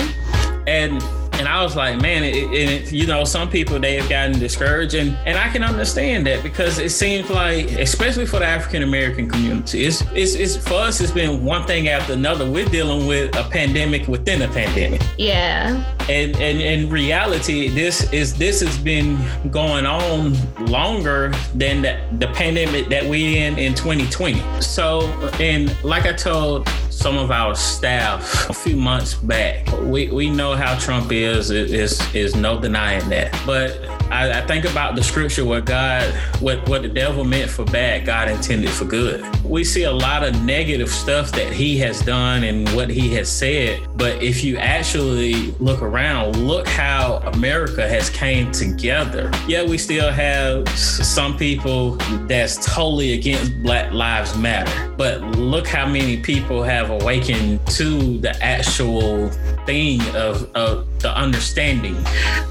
And 0.67 1.01
and 1.41 1.49
I 1.49 1.63
was 1.63 1.75
like, 1.75 1.99
man, 1.99 2.23
it, 2.23 2.35
it, 2.35 2.91
you 2.91 3.07
know, 3.07 3.23
some 3.23 3.49
people 3.49 3.79
they 3.79 3.95
have 3.95 4.07
gotten 4.07 4.37
discouraged, 4.37 4.93
and, 4.93 5.17
and 5.25 5.39
I 5.39 5.49
can 5.49 5.63
understand 5.63 6.27
that 6.27 6.43
because 6.43 6.77
it 6.77 6.91
seems 6.91 7.31
like, 7.31 7.71
especially 7.71 8.27
for 8.27 8.37
the 8.37 8.45
African 8.45 8.83
American 8.83 9.27
community, 9.27 9.85
it's, 9.85 10.03
it's 10.13 10.35
it's 10.35 10.55
for 10.55 10.75
us. 10.75 11.01
It's 11.01 11.11
been 11.11 11.43
one 11.43 11.65
thing 11.65 11.87
after 11.87 12.13
another. 12.13 12.47
We're 12.47 12.69
dealing 12.69 13.07
with 13.07 13.35
a 13.35 13.43
pandemic 13.43 14.07
within 14.07 14.43
a 14.43 14.47
pandemic. 14.49 15.01
Yeah. 15.17 15.83
And 16.01 16.35
and 16.35 16.61
in 16.61 16.91
reality, 16.91 17.69
this 17.69 18.13
is 18.13 18.35
this 18.35 18.61
has 18.61 18.77
been 18.77 19.17
going 19.49 19.87
on 19.87 20.35
longer 20.67 21.31
than 21.55 21.81
the, 21.81 21.99
the 22.19 22.27
pandemic 22.33 22.87
that 22.89 23.03
we 23.03 23.39
in 23.39 23.57
in 23.57 23.73
2020. 23.73 24.61
So, 24.61 25.07
and 25.39 25.75
like 25.83 26.05
I 26.05 26.13
told 26.13 26.69
some 27.01 27.17
of 27.17 27.31
our 27.31 27.55
staff 27.55 28.47
a 28.51 28.53
few 28.53 28.75
months 28.75 29.15
back. 29.15 29.67
We, 29.81 30.11
we 30.11 30.29
know 30.29 30.55
how 30.55 30.77
Trump 30.77 31.11
is, 31.11 31.49
is, 31.49 31.99
is 32.13 32.35
no 32.35 32.61
denying 32.61 33.09
that. 33.09 33.35
But 33.43 34.00
I, 34.11 34.39
I, 34.39 34.45
think 34.45 34.65
about 34.65 34.95
the 34.95 35.03
scripture 35.03 35.45
where 35.45 35.61
God, 35.61 36.13
what, 36.41 36.67
what 36.67 36.81
the 36.81 36.89
devil 36.89 37.23
meant 37.23 37.49
for 37.49 37.63
bad, 37.63 38.05
God 38.05 38.27
intended 38.27 38.69
for 38.69 38.83
good. 38.83 39.23
We 39.45 39.63
see 39.63 39.83
a 39.83 39.91
lot 39.91 40.23
of 40.23 40.43
negative 40.43 40.89
stuff 40.89 41.31
that 41.31 41.53
he 41.53 41.77
has 41.77 42.01
done 42.01 42.43
and 42.43 42.67
what 42.75 42.89
he 42.89 43.13
has 43.15 43.31
said. 43.31 43.79
But 43.95 44.21
if 44.21 44.43
you 44.43 44.57
actually 44.57 45.51
look 45.59 45.81
around, 45.81 46.35
look 46.35 46.67
how 46.67 47.19
America 47.33 47.87
has 47.87 48.09
came 48.09 48.51
together. 48.51 49.31
Yeah, 49.47 49.63
we 49.63 49.77
still 49.77 50.11
have 50.11 50.67
some 50.77 51.37
people 51.37 51.91
that's 52.27 52.57
totally 52.65 53.13
against 53.13 53.63
Black 53.63 53.93
Lives 53.93 54.37
Matter. 54.37 54.93
But 54.97 55.21
look 55.37 55.67
how 55.67 55.87
many 55.87 56.17
people 56.17 56.63
have 56.63 56.89
awakened 56.89 57.65
to 57.67 58.17
the 58.17 58.35
actual 58.43 59.29
thing 59.65 60.01
of, 60.15 60.51
of 60.53 60.99
the 60.99 61.15
understanding 61.15 61.95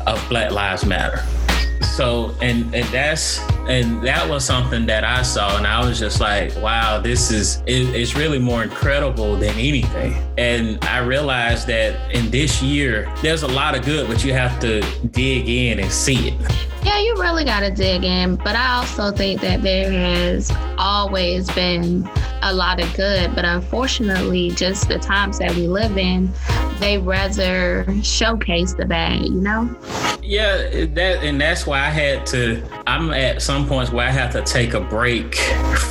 of 0.07 0.26
Black 0.31 0.52
Lives 0.52 0.87
Matter 0.87 1.23
so 1.83 2.35
and 2.41 2.75
and 2.75 2.87
that's 2.89 3.39
and 3.69 4.03
that 4.03 4.29
was 4.29 4.45
something 4.45 4.87
that 4.87 5.05
I 5.05 5.23
saw 5.23 5.57
and 5.57 5.67
I 5.67 5.87
was 5.87 5.99
just 5.99 6.21
like 6.21 6.55
wow 6.57 7.01
this 7.01 7.31
is 7.31 7.63
it, 7.67 7.95
it's 7.95 8.15
really 8.15 8.39
more 8.39 8.63
incredible 8.63 9.37
than 9.37 9.55
anything 9.57 10.15
and 10.39 10.83
I 10.85 10.99
realized 10.99 11.67
that 11.69 12.15
in 12.15 12.31
this 12.31 12.63
year 12.63 13.13
there's 13.23 13.43
a 13.43 13.49
lot 13.49 13.77
of 13.77 13.85
good 13.85 14.09
but 14.09 14.25
you 14.25 14.33
have 14.33 14.59
to 14.61 14.81
dig 15.11 15.49
in 15.49 15.81
and 15.81 15.91
see 15.91 16.29
it 16.29 16.71
yeah, 16.83 16.99
you 16.99 17.15
really 17.17 17.45
got 17.45 17.61
to 17.61 17.71
dig 17.71 18.05
in. 18.05 18.37
But 18.37 18.57
I 18.57 18.77
also 18.77 19.11
think 19.11 19.43
that 19.43 19.63
there 19.63 19.93
has 19.93 20.51
always 20.79 21.51
been 21.51 22.09
a 22.43 22.53
lot 22.53 22.83
of 22.83 22.93
good. 22.95 23.35
But 23.35 23.45
unfortunately, 23.45 24.51
just 24.51 24.89
the 24.89 24.99
times 24.99 25.39
that 25.39 25.55
we 25.55 25.67
live 25.67 25.97
in, 25.97 26.31
they 26.79 26.99
rather 26.99 27.87
showcase 28.03 28.75
the 28.75 28.87
bad, 28.87 29.27
you 29.27 29.41
know? 29.41 29.75
Yeah, 30.23 30.87
that 30.87 31.25
and 31.25 31.41
that's 31.41 31.67
why 31.67 31.81
I 31.81 31.91
had 31.91 32.25
to. 32.27 32.63
I'm 32.87 33.11
at 33.11 33.43
some 33.43 33.67
points 33.67 33.91
where 33.91 34.07
I 34.07 34.11
have 34.11 34.33
to 34.33 34.43
take 34.43 34.75
a 34.75 34.81
break 34.81 35.35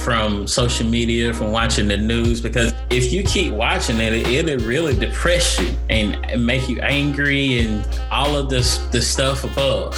from 0.04 0.48
social 0.48 0.88
media, 0.88 1.34
from 1.34 1.52
watching 1.52 1.88
the 1.88 1.98
news, 1.98 2.40
because 2.40 2.74
if 2.90 3.12
you 3.12 3.24
keep 3.24 3.54
watching 3.54 4.00
it, 4.00 4.14
it'll 4.14 4.66
really 4.66 4.96
depress 4.96 5.60
you 5.60 5.76
and 5.90 6.46
make 6.46 6.70
you 6.70 6.80
angry 6.82 7.60
and 7.60 7.88
all 8.12 8.36
of 8.36 8.50
this 8.50 8.78
the 8.92 9.02
stuff 9.02 9.44
above. 9.44 9.96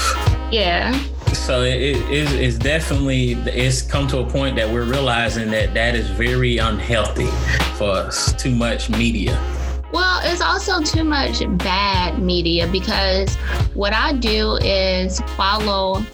Yeah. 0.51 0.99
So 1.33 1.63
it, 1.63 1.81
it, 1.81 2.31
it's 2.33 2.57
definitely 2.57 3.33
it's 3.33 3.81
come 3.81 4.07
to 4.09 4.19
a 4.19 4.29
point 4.29 4.55
that 4.57 4.69
we're 4.69 4.85
realizing 4.85 5.49
that 5.51 5.73
that 5.73 5.95
is 5.95 6.09
very 6.09 6.57
unhealthy 6.57 7.27
for 7.77 7.89
us. 7.89 8.33
Too 8.33 8.53
much 8.53 8.89
media. 8.89 9.39
Well, 9.91 10.21
it's 10.23 10.41
also 10.41 10.81
too 10.81 11.03
much 11.03 11.41
bad 11.57 12.19
media 12.19 12.67
because 12.67 13.35
what 13.73 13.93
I 13.93 14.13
do 14.13 14.57
is 14.61 15.19
follow 15.35 16.05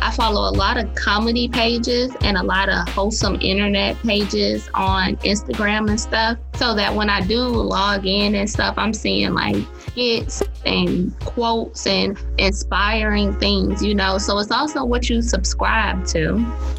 I 0.00 0.12
follow 0.12 0.48
a 0.48 0.54
lot 0.54 0.76
of 0.76 0.94
comedy 0.94 1.48
pages 1.48 2.14
and 2.20 2.36
a 2.36 2.42
lot 2.42 2.68
of 2.68 2.88
wholesome 2.88 3.40
internet 3.40 3.98
pages 4.02 4.70
on 4.74 5.16
Instagram 5.18 5.90
and 5.90 6.00
stuff. 6.00 6.38
So 6.58 6.74
that 6.74 6.92
when 6.92 7.08
I 7.08 7.20
do 7.20 7.40
log 7.46 8.04
in 8.04 8.34
and 8.34 8.50
stuff, 8.50 8.74
I'm 8.76 8.92
seeing 8.92 9.32
like 9.32 9.56
skits 9.98 10.42
and 10.66 11.18
quotes 11.20 11.86
and 11.86 12.18
inspiring 12.36 13.32
things, 13.38 13.82
you 13.82 13.94
know. 13.94 14.18
So 14.18 14.38
it's 14.38 14.50
also 14.50 14.84
what 14.84 15.08
you 15.08 15.22
subscribe 15.22 16.04
to. 16.08 16.34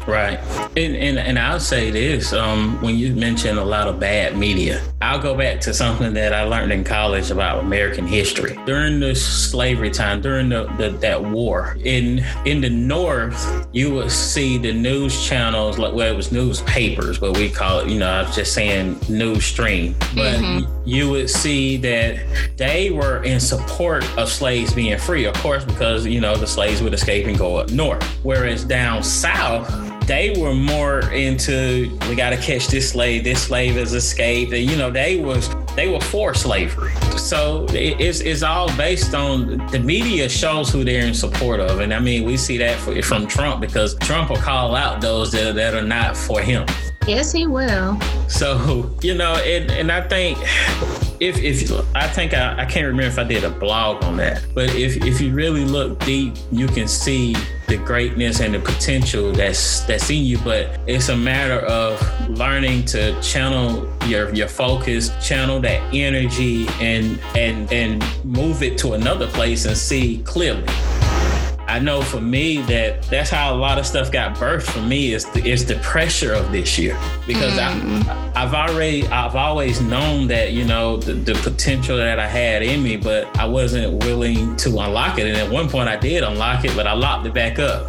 Right. 0.06 0.38
And 0.76 0.94
and, 0.96 1.18
and 1.18 1.38
I'll 1.38 1.60
say 1.60 1.90
this, 1.90 2.34
um, 2.34 2.80
when 2.82 2.96
you 2.96 3.14
mention 3.14 3.56
a 3.56 3.64
lot 3.64 3.88
of 3.88 3.98
bad 3.98 4.36
media, 4.36 4.82
I'll 5.00 5.18
go 5.18 5.34
back 5.34 5.60
to 5.62 5.72
something 5.72 6.12
that 6.12 6.34
I 6.34 6.42
learned 6.44 6.72
in 6.72 6.84
college 6.84 7.30
about 7.30 7.60
American 7.60 8.06
history. 8.06 8.58
During 8.66 9.00
the 9.00 9.14
slavery 9.14 9.90
time, 9.90 10.20
during 10.20 10.50
the, 10.50 10.64
the 10.76 10.90
that 11.00 11.22
war, 11.22 11.76
in 11.84 12.24
in 12.44 12.60
the 12.60 12.70
north, 12.70 13.66
you 13.72 13.94
would 13.94 14.10
see 14.10 14.58
the 14.58 14.72
news 14.72 15.26
channels 15.26 15.78
like 15.78 15.94
well 15.94 16.12
it 16.12 16.16
was 16.16 16.32
newspapers, 16.32 17.18
but 17.18 17.36
we 17.36 17.48
call 17.48 17.80
it, 17.80 17.88
you 17.88 17.98
know, 17.98 18.10
I 18.10 18.22
was 18.22 18.34
just 18.34 18.52
saying 18.52 19.00
news 19.08 19.44
stream. 19.44 19.69
But 20.14 20.40
mm-hmm. 20.40 20.88
you 20.88 21.10
would 21.10 21.30
see 21.30 21.76
that 21.78 22.18
they 22.56 22.90
were 22.90 23.22
in 23.22 23.40
support 23.40 24.04
of 24.18 24.28
slaves 24.28 24.74
being 24.74 24.98
free, 24.98 25.24
of 25.24 25.34
course, 25.34 25.64
because 25.64 26.06
you 26.06 26.20
know 26.20 26.36
the 26.36 26.46
slaves 26.46 26.82
would 26.82 26.94
escape 26.94 27.26
and 27.26 27.38
go 27.38 27.56
up 27.56 27.70
north. 27.70 28.02
Whereas 28.22 28.64
down 28.64 29.02
south, 29.02 29.68
they 30.06 30.34
were 30.36 30.54
more 30.54 31.00
into 31.12 31.96
we 32.08 32.16
got 32.16 32.30
to 32.30 32.36
catch 32.36 32.66
this 32.66 32.90
slave. 32.90 33.22
This 33.22 33.42
slave 33.42 33.76
has 33.76 33.94
escaped. 33.94 34.52
And, 34.52 34.68
you 34.68 34.76
know, 34.76 34.90
they 34.90 35.16
was 35.16 35.48
they 35.76 35.88
were 35.88 36.00
for 36.00 36.34
slavery. 36.34 36.92
So 37.16 37.66
it's 37.70 38.20
it's 38.20 38.42
all 38.42 38.74
based 38.76 39.14
on 39.14 39.58
the 39.68 39.78
media 39.78 40.28
shows 40.28 40.70
who 40.70 40.84
they're 40.84 41.06
in 41.06 41.14
support 41.14 41.60
of, 41.60 41.80
and 41.80 41.94
I 41.94 42.00
mean 42.00 42.24
we 42.24 42.36
see 42.36 42.58
that 42.58 42.78
for, 42.80 43.00
from 43.02 43.26
Trump 43.26 43.60
because 43.60 43.94
Trump 43.98 44.30
will 44.30 44.36
call 44.36 44.74
out 44.74 45.00
those 45.00 45.30
that, 45.32 45.54
that 45.54 45.74
are 45.74 45.86
not 45.86 46.16
for 46.16 46.40
him. 46.40 46.66
Yes, 47.06 47.32
he 47.32 47.46
will. 47.46 47.98
So 48.28 48.94
you 49.02 49.14
know, 49.14 49.34
and 49.36 49.70
and 49.70 49.90
I 49.90 50.02
think 50.02 50.38
if 51.20 51.38
if 51.38 51.70
I 51.94 52.06
think 52.08 52.34
I, 52.34 52.62
I 52.62 52.64
can't 52.64 52.86
remember 52.86 53.08
if 53.08 53.18
I 53.18 53.24
did 53.24 53.44
a 53.44 53.50
blog 53.50 54.02
on 54.04 54.16
that, 54.18 54.44
but 54.54 54.74
if 54.74 54.96
if 55.04 55.20
you 55.20 55.32
really 55.32 55.64
look 55.64 55.98
deep, 56.00 56.34
you 56.50 56.66
can 56.66 56.88
see 56.88 57.34
the 57.68 57.76
greatness 57.76 58.40
and 58.40 58.54
the 58.54 58.58
potential 58.58 59.32
that's 59.32 59.80
that's 59.82 60.10
in 60.10 60.24
you. 60.24 60.38
But 60.38 60.80
it's 60.86 61.08
a 61.08 61.16
matter 61.16 61.60
of 61.66 62.00
learning 62.28 62.86
to 62.86 63.20
channel 63.20 63.90
your 64.06 64.34
your 64.34 64.48
focus, 64.48 65.10
channel 65.26 65.60
that 65.60 65.82
energy, 65.94 66.66
and 66.80 67.20
and 67.36 67.70
and 67.72 68.04
move 68.24 68.62
it 68.62 68.78
to 68.78 68.92
another 68.92 69.26
place 69.26 69.64
and 69.66 69.76
see 69.76 70.22
clearly. 70.24 70.64
I 71.70 71.78
know 71.78 72.02
for 72.02 72.20
me 72.20 72.62
that 72.62 73.02
that's 73.04 73.30
how 73.30 73.54
a 73.54 73.56
lot 73.56 73.78
of 73.78 73.86
stuff 73.86 74.10
got 74.10 74.36
birthed 74.36 74.70
for 74.70 74.80
me 74.80 75.12
is 75.12 75.24
the, 75.26 75.48
is 75.48 75.64
the 75.64 75.76
pressure 75.76 76.32
of 76.32 76.50
this 76.50 76.76
year 76.76 76.98
because 77.28 77.56
mm. 77.56 78.06
I, 78.08 78.32
I've 78.34 78.54
already 78.54 79.06
I've 79.06 79.36
always 79.36 79.80
known 79.80 80.26
that 80.28 80.52
you 80.52 80.64
know 80.64 80.96
the, 80.96 81.12
the, 81.12 81.34
potential 81.34 81.96
that 81.96 82.18
I 82.18 82.26
had 82.26 82.64
in 82.64 82.82
me, 82.82 82.96
but 82.96 83.24
I 83.38 83.46
wasn't 83.46 84.02
willing 84.04 84.56
to 84.56 84.68
unlock 84.70 85.18
it. 85.18 85.26
And 85.26 85.36
at 85.36 85.48
one 85.48 85.68
point 85.68 85.88
I 85.88 85.96
did 85.96 86.24
unlock 86.24 86.64
it, 86.64 86.74
but 86.74 86.88
I 86.88 86.92
locked 86.92 87.26
it 87.26 87.34
back 87.34 87.60
up. 87.60 87.86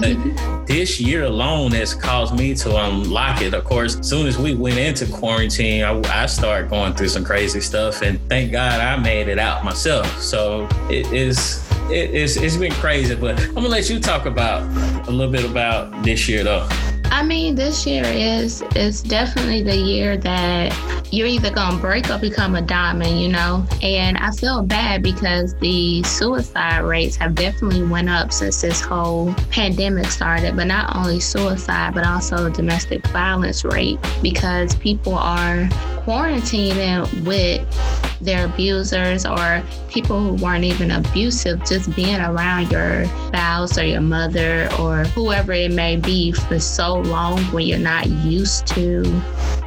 this 0.66 0.98
year 0.98 1.24
alone 1.24 1.70
has 1.72 1.94
caused 1.94 2.34
me 2.34 2.54
to 2.56 2.76
unlock 2.76 3.40
it. 3.40 3.54
Of 3.54 3.64
course, 3.64 3.96
as 3.98 4.08
soon 4.08 4.26
as 4.26 4.36
we 4.36 4.56
went 4.56 4.78
into 4.78 5.06
quarantine, 5.12 5.84
I, 5.84 6.22
I 6.22 6.26
started 6.26 6.70
going 6.70 6.94
through 6.94 7.08
some 7.08 7.24
crazy 7.24 7.60
stuff, 7.60 8.02
and 8.02 8.18
thank 8.28 8.50
God 8.50 8.80
I 8.80 8.96
made 8.96 9.28
it 9.28 9.38
out 9.38 9.64
myself. 9.64 10.20
So 10.20 10.68
it 10.90 11.12
is 11.12 11.65
it, 11.90 12.14
it's, 12.14 12.36
it's 12.36 12.56
been 12.56 12.72
crazy, 12.72 13.14
but 13.14 13.40
I'm 13.40 13.54
gonna 13.54 13.68
let 13.68 13.88
you 13.88 14.00
talk 14.00 14.26
about 14.26 14.62
a 15.08 15.10
little 15.10 15.32
bit 15.32 15.44
about 15.44 16.02
this 16.02 16.28
year 16.28 16.44
though. 16.44 16.68
I 17.10 17.22
mean, 17.22 17.54
this 17.54 17.86
year 17.86 18.04
is 18.04 18.62
is 18.74 19.00
definitely 19.02 19.62
the 19.62 19.76
year 19.76 20.16
that 20.18 20.76
you're 21.12 21.26
either 21.26 21.50
gonna 21.50 21.78
break 21.78 22.10
or 22.10 22.18
become 22.18 22.56
a 22.56 22.62
diamond, 22.62 23.20
you 23.20 23.28
know. 23.28 23.64
And 23.80 24.18
I 24.18 24.32
feel 24.32 24.62
bad 24.62 25.02
because 25.02 25.54
the 25.54 26.02
suicide 26.02 26.80
rates 26.80 27.16
have 27.16 27.34
definitely 27.34 27.84
went 27.84 28.10
up 28.10 28.32
since 28.32 28.60
this 28.60 28.80
whole 28.80 29.32
pandemic 29.50 30.06
started. 30.06 30.56
But 30.56 30.66
not 30.66 30.94
only 30.96 31.20
suicide, 31.20 31.94
but 31.94 32.04
also 32.04 32.50
domestic 32.50 33.06
violence 33.08 33.64
rate 33.64 33.98
because 34.20 34.74
people 34.74 35.14
are 35.14 35.68
quarantining 36.06 37.24
with 37.24 37.60
their 38.20 38.46
abusers 38.46 39.26
or 39.26 39.62
people 39.88 40.20
who 40.20 40.42
weren't 40.42 40.64
even 40.64 40.92
abusive, 40.92 41.62
just 41.66 41.94
being 41.96 42.20
around 42.20 42.70
your 42.70 43.04
spouse 43.26 43.76
or 43.76 43.84
your 43.84 44.00
mother 44.00 44.68
or 44.78 45.04
whoever 45.04 45.52
it 45.52 45.72
may 45.72 45.96
be 45.96 46.30
for 46.30 46.60
so 46.60 47.00
long 47.00 47.38
when 47.46 47.66
you're 47.66 47.78
not 47.78 48.06
used 48.06 48.68
to, 48.68 49.02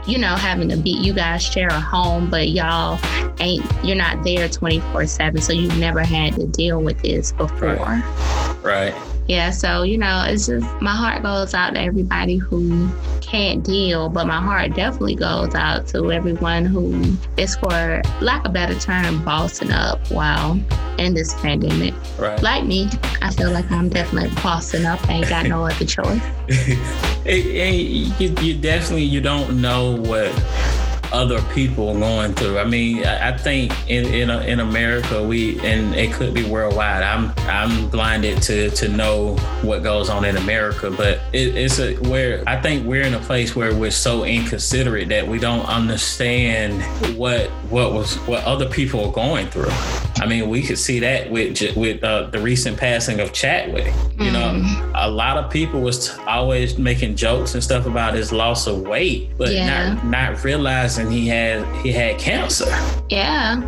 you 0.07 0.17
know, 0.17 0.35
having 0.35 0.69
to 0.69 0.77
be, 0.77 0.91
you 0.91 1.13
guys 1.13 1.43
share 1.43 1.67
a 1.67 1.79
home, 1.79 2.29
but 2.29 2.49
y'all 2.49 2.97
ain't, 3.41 3.65
you're 3.83 3.97
not 3.97 4.23
there 4.23 4.47
24 4.47 5.07
7. 5.07 5.41
So 5.41 5.51
you've 5.51 5.77
never 5.77 6.01
had 6.01 6.35
to 6.35 6.47
deal 6.47 6.81
with 6.81 7.01
this 7.01 7.33
before. 7.33 7.75
Right. 7.75 8.55
right 8.63 9.08
yeah, 9.29 9.51
so 9.51 9.83
you 9.83 9.99
know, 9.99 10.23
it's 10.25 10.47
just 10.47 10.65
my 10.81 10.95
heart 10.95 11.21
goes 11.21 11.53
out 11.53 11.75
to 11.75 11.79
everybody 11.79 12.37
who 12.37 12.89
can't 13.21 13.63
deal, 13.63 14.09
but 14.09 14.25
my 14.25 14.41
heart 14.41 14.73
definitely 14.73 15.13
goes 15.13 15.53
out 15.53 15.87
to 15.89 16.11
everyone 16.11 16.65
who 16.65 17.15
is, 17.37 17.55
for 17.55 18.01
lack 18.21 18.43
of 18.43 18.49
a 18.49 18.49
better 18.49 18.73
term, 18.79 19.23
bossing 19.23 19.69
up 19.69 19.99
while 20.09 20.59
in 20.97 21.13
this 21.13 21.35
pandemic. 21.35 21.93
Right. 22.17 22.41
Like 22.41 22.65
me, 22.65 22.89
I 23.21 23.31
feel 23.31 23.51
like 23.51 23.69
I'm 23.69 23.87
definitely 23.89 24.31
bossing 24.41 24.87
up. 24.87 25.07
I 25.07 25.13
ain't 25.13 25.29
got 25.29 25.45
no 25.45 25.63
other 25.63 25.85
choice. 25.85 26.21
it, 26.47 27.45
it, 27.45 28.19
you, 28.19 28.35
you 28.43 28.59
definitely 28.59 29.03
you 29.03 29.21
don't 29.21 29.61
know 29.61 29.91
what 29.95 30.33
other 31.11 31.41
people 31.53 31.97
going 31.97 32.33
through. 32.33 32.59
I 32.59 32.65
mean, 32.65 33.05
I, 33.05 33.35
think 33.37 33.71
in 33.89 34.05
in, 34.05 34.29
uh, 34.29 34.39
in 34.41 34.59
America, 34.59 35.23
we 35.23 35.59
and 35.61 35.95
it 35.95 36.13
could 36.13 36.33
be 36.33 36.43
worldwide. 36.43 37.03
I'm 37.03 37.33
I'm 37.39 37.89
blinded 37.89 38.41
to 38.43 38.69
to 38.71 38.87
know 38.87 39.35
what 39.61 39.83
goes 39.83 40.09
on 40.09 40.25
in 40.25 40.37
America, 40.37 40.91
but 40.91 41.19
it, 41.33 41.55
it's 41.55 41.79
a 41.79 41.95
where 41.95 42.43
I 42.47 42.61
think 42.61 42.85
we're 42.85 43.03
in 43.03 43.13
a 43.13 43.19
place 43.19 43.55
where 43.55 43.73
we're 43.73 43.91
so 43.91 44.23
inconsiderate 44.23 45.09
that 45.09 45.27
we 45.27 45.39
don't 45.39 45.65
understand 45.65 46.81
what 47.17 47.49
what 47.69 47.93
was 47.93 48.15
what 48.27 48.43
other 48.43 48.67
people 48.69 49.05
are 49.05 49.11
going 49.11 49.47
through. 49.47 49.71
I 50.19 50.25
mean, 50.25 50.49
we 50.49 50.61
could 50.61 50.77
see 50.77 50.99
that 50.99 51.31
with 51.31 51.75
with 51.75 52.03
uh, 52.03 52.29
the 52.29 52.39
recent 52.39 52.77
passing 52.77 53.19
of 53.19 53.33
Chadwick. 53.33 53.87
You 54.17 54.31
mm. 54.31 54.33
know, 54.33 54.91
a 54.95 55.09
lot 55.09 55.37
of 55.37 55.49
people 55.51 55.81
was 55.81 56.17
always 56.19 56.77
making 56.77 57.15
jokes 57.15 57.53
and 57.53 57.63
stuff 57.63 57.85
about 57.85 58.13
his 58.13 58.31
loss 58.31 58.67
of 58.67 58.81
weight, 58.81 59.31
but 59.37 59.51
yeah. 59.51 59.93
not 59.93 60.05
not 60.05 60.43
realizing 60.43 61.09
he 61.09 61.27
had 61.27 61.65
he 61.77 61.91
had 61.91 62.19
cancer. 62.19 62.69
Yeah. 63.09 63.61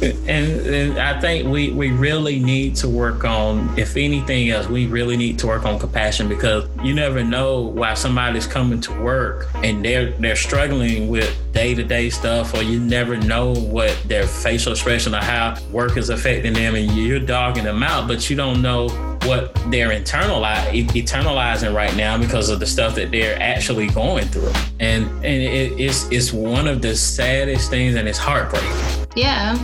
And, 0.00 0.26
and, 0.28 0.98
I 0.98 1.20
think 1.20 1.48
we, 1.48 1.70
we 1.70 1.90
really 1.90 2.38
need 2.38 2.76
to 2.76 2.88
work 2.88 3.24
on, 3.24 3.76
if 3.76 3.96
anything 3.96 4.50
else, 4.50 4.68
we 4.68 4.86
really 4.86 5.16
need 5.16 5.38
to 5.40 5.46
work 5.48 5.64
on 5.64 5.78
compassion 5.78 6.28
because 6.28 6.68
you 6.84 6.94
never 6.94 7.24
know 7.24 7.62
why 7.62 7.94
somebody's 7.94 8.46
coming 8.46 8.80
to 8.82 8.92
work 9.02 9.48
and 9.56 9.84
they're 9.84 10.12
they're 10.12 10.36
struggling 10.36 11.08
with 11.08 11.36
day 11.52 11.74
to 11.74 11.82
day 11.82 12.10
stuff, 12.10 12.54
or 12.54 12.62
you 12.62 12.78
never 12.78 13.16
know 13.16 13.54
what 13.54 13.96
their 14.06 14.26
facial 14.26 14.72
expression 14.72 15.14
or 15.14 15.18
how 15.18 15.56
work 15.72 15.96
is 15.96 16.10
affecting 16.10 16.52
them, 16.52 16.74
and 16.76 16.92
you're 16.92 17.18
dogging 17.18 17.64
them 17.64 17.82
out, 17.82 18.06
but 18.06 18.30
you 18.30 18.36
don't 18.36 18.62
know 18.62 18.88
what 19.24 19.52
they're 19.70 19.90
internalize, 19.90 20.70
eternalizing 20.90 21.74
right 21.74 21.94
now 21.96 22.16
because 22.16 22.48
of 22.48 22.60
the 22.60 22.66
stuff 22.66 22.94
that 22.94 23.10
they're 23.10 23.40
actually 23.42 23.88
going 23.88 24.26
through. 24.28 24.52
And 24.78 25.06
and 25.06 25.42
it, 25.42 25.72
it's 25.80 26.08
it's 26.12 26.32
one 26.32 26.68
of 26.68 26.82
the 26.82 26.94
saddest 26.94 27.70
things, 27.70 27.96
and 27.96 28.06
it's 28.06 28.18
heartbreaking. 28.18 28.97
Yeah. 29.16 29.56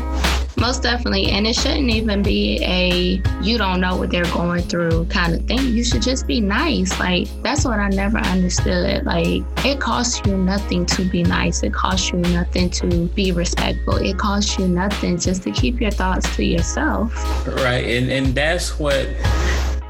Most 0.56 0.82
definitely. 0.82 1.30
And 1.30 1.46
it 1.46 1.54
shouldn't 1.54 1.90
even 1.90 2.22
be 2.22 2.62
a 2.62 3.20
you 3.42 3.58
don't 3.58 3.80
know 3.80 3.96
what 3.96 4.10
they're 4.10 4.24
going 4.26 4.62
through 4.62 5.06
kind 5.06 5.34
of 5.34 5.44
thing. 5.46 5.58
You 5.58 5.84
should 5.84 6.02
just 6.02 6.26
be 6.26 6.40
nice. 6.40 6.98
Like, 6.98 7.28
that's 7.42 7.64
what 7.64 7.78
I 7.80 7.88
never 7.88 8.18
understood. 8.18 9.04
Like, 9.04 9.42
it 9.64 9.80
costs 9.80 10.24
you 10.26 10.36
nothing 10.36 10.86
to 10.86 11.04
be 11.04 11.22
nice, 11.22 11.62
it 11.62 11.74
costs 11.74 12.12
you 12.12 12.18
nothing 12.18 12.70
to 12.70 13.08
be 13.08 13.32
respectful, 13.32 13.96
it 13.96 14.16
costs 14.16 14.58
you 14.58 14.68
nothing 14.68 15.18
just 15.18 15.42
to 15.42 15.50
keep 15.50 15.80
your 15.80 15.90
thoughts 15.90 16.34
to 16.36 16.44
yourself. 16.44 17.12
Right. 17.46 17.84
And, 17.84 18.10
and 18.10 18.34
that's 18.34 18.78
what 18.78 19.08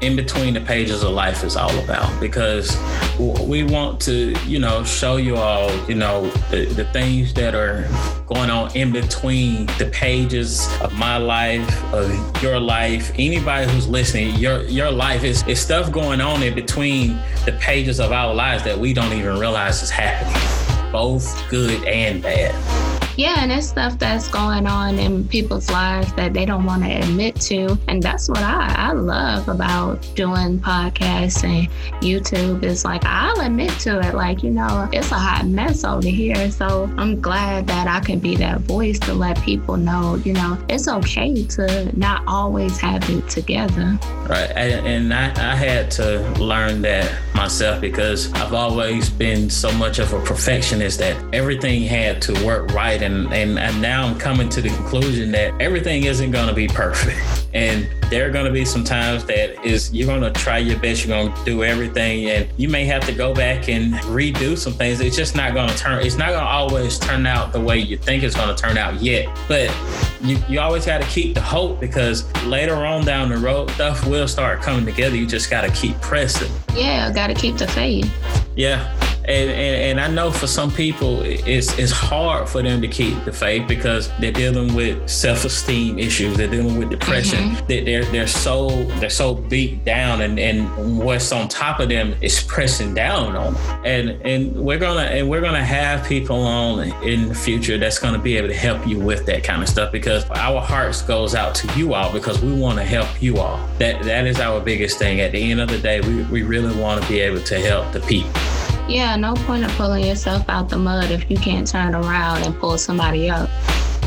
in 0.05 0.15
between 0.15 0.53
the 0.53 0.61
pages 0.61 1.03
of 1.03 1.11
life 1.11 1.43
is 1.43 1.55
all 1.55 1.75
about 1.79 2.19
because 2.19 2.77
we 3.19 3.63
want 3.63 3.99
to, 4.01 4.35
you 4.45 4.59
know, 4.59 4.83
show 4.83 5.17
you 5.17 5.35
all, 5.35 5.71
you 5.87 5.95
know, 5.95 6.29
the, 6.51 6.65
the 6.65 6.85
things 6.85 7.33
that 7.33 7.55
are 7.55 7.87
going 8.27 8.51
on 8.51 8.75
in 8.75 8.91
between 8.91 9.65
the 9.79 9.89
pages 9.91 10.67
of 10.81 10.93
my 10.93 11.17
life, 11.17 11.83
of 11.93 12.43
your 12.43 12.59
life. 12.59 13.11
Anybody 13.15 13.71
who's 13.71 13.87
listening, 13.87 14.35
your 14.35 14.63
your 14.63 14.91
life 14.91 15.23
is, 15.23 15.45
is 15.47 15.59
stuff 15.59 15.91
going 15.91 16.21
on 16.21 16.43
in 16.43 16.53
between 16.53 17.19
the 17.45 17.57
pages 17.59 17.99
of 17.99 18.11
our 18.11 18.33
lives 18.33 18.63
that 18.63 18.77
we 18.77 18.93
don't 18.93 19.13
even 19.13 19.39
realize 19.39 19.81
is 19.81 19.89
happening, 19.89 20.91
both 20.91 21.49
good 21.49 21.83
and 21.85 22.21
bad 22.21 22.94
yeah, 23.17 23.35
and 23.39 23.51
it's 23.51 23.67
stuff 23.67 23.97
that's 23.97 24.27
going 24.27 24.67
on 24.67 24.99
in 24.99 25.27
people's 25.27 25.69
lives 25.69 26.11
that 26.13 26.33
they 26.33 26.45
don't 26.45 26.65
want 26.65 26.83
to 26.83 26.91
admit 26.91 27.39
to. 27.41 27.77
And 27.87 28.01
that's 28.01 28.27
what 28.27 28.39
I, 28.39 28.73
I 28.77 28.91
love 28.91 29.47
about 29.47 30.07
doing 30.15 30.59
podcasts 30.59 31.43
and 31.43 31.69
YouTube 32.01 32.63
is 32.63 32.83
like 32.83 33.05
I'll 33.05 33.39
admit 33.41 33.71
to 33.81 33.99
it. 33.99 34.15
Like, 34.15 34.43
you 34.43 34.51
know, 34.51 34.89
it's 34.91 35.11
a 35.11 35.15
hot 35.15 35.45
mess 35.47 35.83
over 35.83 36.07
here. 36.07 36.51
So 36.51 36.89
I'm 36.97 37.21
glad 37.21 37.67
that 37.67 37.87
I 37.87 37.99
can 38.01 38.19
be 38.19 38.35
that 38.37 38.61
voice 38.61 38.99
to 38.99 39.13
let 39.13 39.41
people 39.41 39.77
know, 39.77 40.15
you 40.25 40.33
know, 40.33 40.57
it's 40.67 40.87
okay 40.87 41.45
to 41.45 41.97
not 41.97 42.23
always 42.27 42.77
have 42.79 43.09
it 43.09 43.29
together. 43.29 43.97
Right. 44.27 44.51
And 44.51 45.13
I, 45.13 45.27
I 45.29 45.55
had 45.55 45.91
to 45.91 46.19
learn 46.39 46.81
that 46.81 47.11
myself 47.33 47.81
because 47.81 48.31
I've 48.33 48.53
always 48.53 49.09
been 49.09 49.49
so 49.49 49.71
much 49.73 49.99
of 49.99 50.13
a 50.13 50.21
perfectionist 50.21 50.99
that 50.99 51.15
everything 51.33 51.83
had 51.83 52.21
to 52.23 52.45
work 52.45 52.71
right 52.73 53.01
and, 53.05 53.31
and, 53.33 53.57
and 53.57 53.81
now 53.81 54.07
I'm 54.07 54.17
coming 54.17 54.49
to 54.49 54.61
the 54.61 54.69
conclusion 54.69 55.31
that 55.31 55.59
everything 55.61 56.03
isn't 56.03 56.31
going 56.31 56.47
to 56.47 56.53
be 56.53 56.67
perfect. 56.67 57.17
And 57.55 57.87
there 58.09 58.27
are 58.27 58.31
going 58.31 58.47
to 58.47 58.51
be 58.51 58.65
some 58.65 58.83
times 58.83 59.23
that 59.27 59.65
is 59.65 59.89
you're 59.93 60.07
going 60.07 60.21
to 60.21 60.37
try 60.37 60.57
your 60.57 60.77
best, 60.77 61.05
you're 61.05 61.15
going 61.15 61.33
to 61.33 61.45
do 61.45 61.63
everything, 61.63 62.29
and 62.29 62.49
you 62.57 62.67
may 62.67 62.83
have 62.83 63.05
to 63.05 63.13
go 63.13 63.33
back 63.33 63.69
and 63.69 63.93
redo 63.93 64.57
some 64.57 64.73
things. 64.73 64.99
It's 64.99 65.15
just 65.15 65.37
not 65.37 65.53
going 65.53 65.69
to 65.69 65.77
turn. 65.77 66.05
It's 66.05 66.17
not 66.17 66.31
going 66.31 66.43
to 66.43 66.49
always 66.49 66.99
turn 66.99 67.25
out 67.25 67.53
the 67.53 67.61
way 67.61 67.77
you 67.77 67.95
think 67.95 68.23
it's 68.23 68.35
going 68.35 68.53
to 68.53 68.61
turn 68.61 68.77
out 68.77 69.01
yet. 69.01 69.33
But 69.47 69.73
you, 70.21 70.37
you 70.49 70.59
always 70.59 70.85
got 70.85 71.01
to 71.01 71.07
keep 71.07 71.33
the 71.33 71.39
hope 71.39 71.79
because 71.79 72.29
later 72.43 72.75
on 72.75 73.05
down 73.05 73.29
the 73.29 73.37
road, 73.37 73.71
stuff 73.71 74.05
will 74.05 74.27
start 74.27 74.61
coming 74.61 74.83
together. 74.83 75.15
You 75.15 75.25
just 75.25 75.49
got 75.49 75.61
to 75.61 75.71
keep 75.71 75.95
pressing. 76.01 76.51
Yeah, 76.75 77.09
got 77.13 77.27
to 77.27 77.33
keep 77.33 77.55
the 77.55 77.67
faith. 77.67 78.13
Yeah 78.57 79.14
and, 79.27 79.49
and, 79.49 79.99
and, 79.99 80.01
I 80.01 80.07
know 80.07 80.31
for 80.31 80.47
some 80.47 80.71
people 80.71 81.21
it's 81.21 81.77
it's 81.79 81.91
hard 81.91 82.47
for 82.47 82.61
them 82.61 82.81
to 82.81 82.87
keep 82.87 83.23
the 83.25 83.31
faith 83.31 83.67
because 83.67 84.11
they're 84.19 84.31
dealing 84.31 84.75
with 84.75 85.09
self-esteem 85.09 85.97
issues. 85.97 86.37
They're 86.37 86.47
dealing 86.47 86.77
with 86.77 86.89
depression. 86.89 87.49
Mm-hmm. 87.49 87.67
They, 87.67 87.83
they're 87.83 88.05
they're 88.05 88.27
so 88.27 88.69
they're 88.99 89.09
so 89.09 89.35
beat 89.35 89.83
down, 89.83 90.21
and, 90.21 90.37
and 90.39 90.99
what's 90.99 91.31
on 91.31 91.47
top 91.47 91.79
of 91.79 91.89
them 91.89 92.15
is 92.21 92.43
pressing 92.43 92.93
down 92.93 93.35
on 93.35 93.53
them. 93.53 93.85
And 93.85 94.09
and 94.21 94.55
we're 94.55 94.79
gonna 94.79 95.01
and 95.01 95.29
we're 95.29 95.41
gonna 95.41 95.65
have 95.65 96.05
people 96.07 96.41
on 96.41 96.79
in 97.03 97.29
the 97.29 97.35
future 97.35 97.77
that's 97.77 97.99
gonna 97.99 98.19
be 98.19 98.37
able 98.37 98.49
to 98.49 98.55
help 98.55 98.85
you 98.87 98.99
with 98.99 99.25
that 99.25 99.43
kind 99.43 99.63
of 99.63 99.69
stuff 99.69 99.91
because 99.91 100.29
our 100.31 100.61
hearts 100.61 101.01
goes 101.01 101.33
out 101.33 101.55
to 101.55 101.79
you 101.79 101.93
all 101.93 102.13
because 102.13 102.41
we 102.41 102.53
want 102.53 102.77
to 102.77 102.85
help 102.85 103.21
you 103.21 103.39
all. 103.39 103.57
That 103.79 104.03
that 104.03 104.27
is 104.27 104.39
our 104.39 104.59
biggest 104.59 104.99
thing. 104.99 105.19
At 105.21 105.31
the 105.31 105.51
end 105.51 105.61
of 105.61 105.69
the 105.69 105.79
day, 105.79 106.01
we, 106.01 106.23
we 106.25 106.43
really 106.43 106.79
want 106.79 107.01
to 107.01 107.07
be 107.09 107.19
able 107.21 107.41
to 107.41 107.59
help 107.59 107.91
the 107.91 108.01
people. 108.01 108.44
Yeah, 108.87 109.15
no 109.15 109.33
point 109.33 109.63
of 109.63 109.71
pulling 109.71 110.05
yourself 110.05 110.47
out 110.47 110.69
the 110.69 110.77
mud 110.77 111.09
if 111.09 111.29
you 111.29 111.37
can't 111.37 111.67
turn 111.67 111.95
around 111.95 112.43
and 112.43 112.55
pull 112.59 112.77
somebody 112.77 113.31
up. 113.31 113.49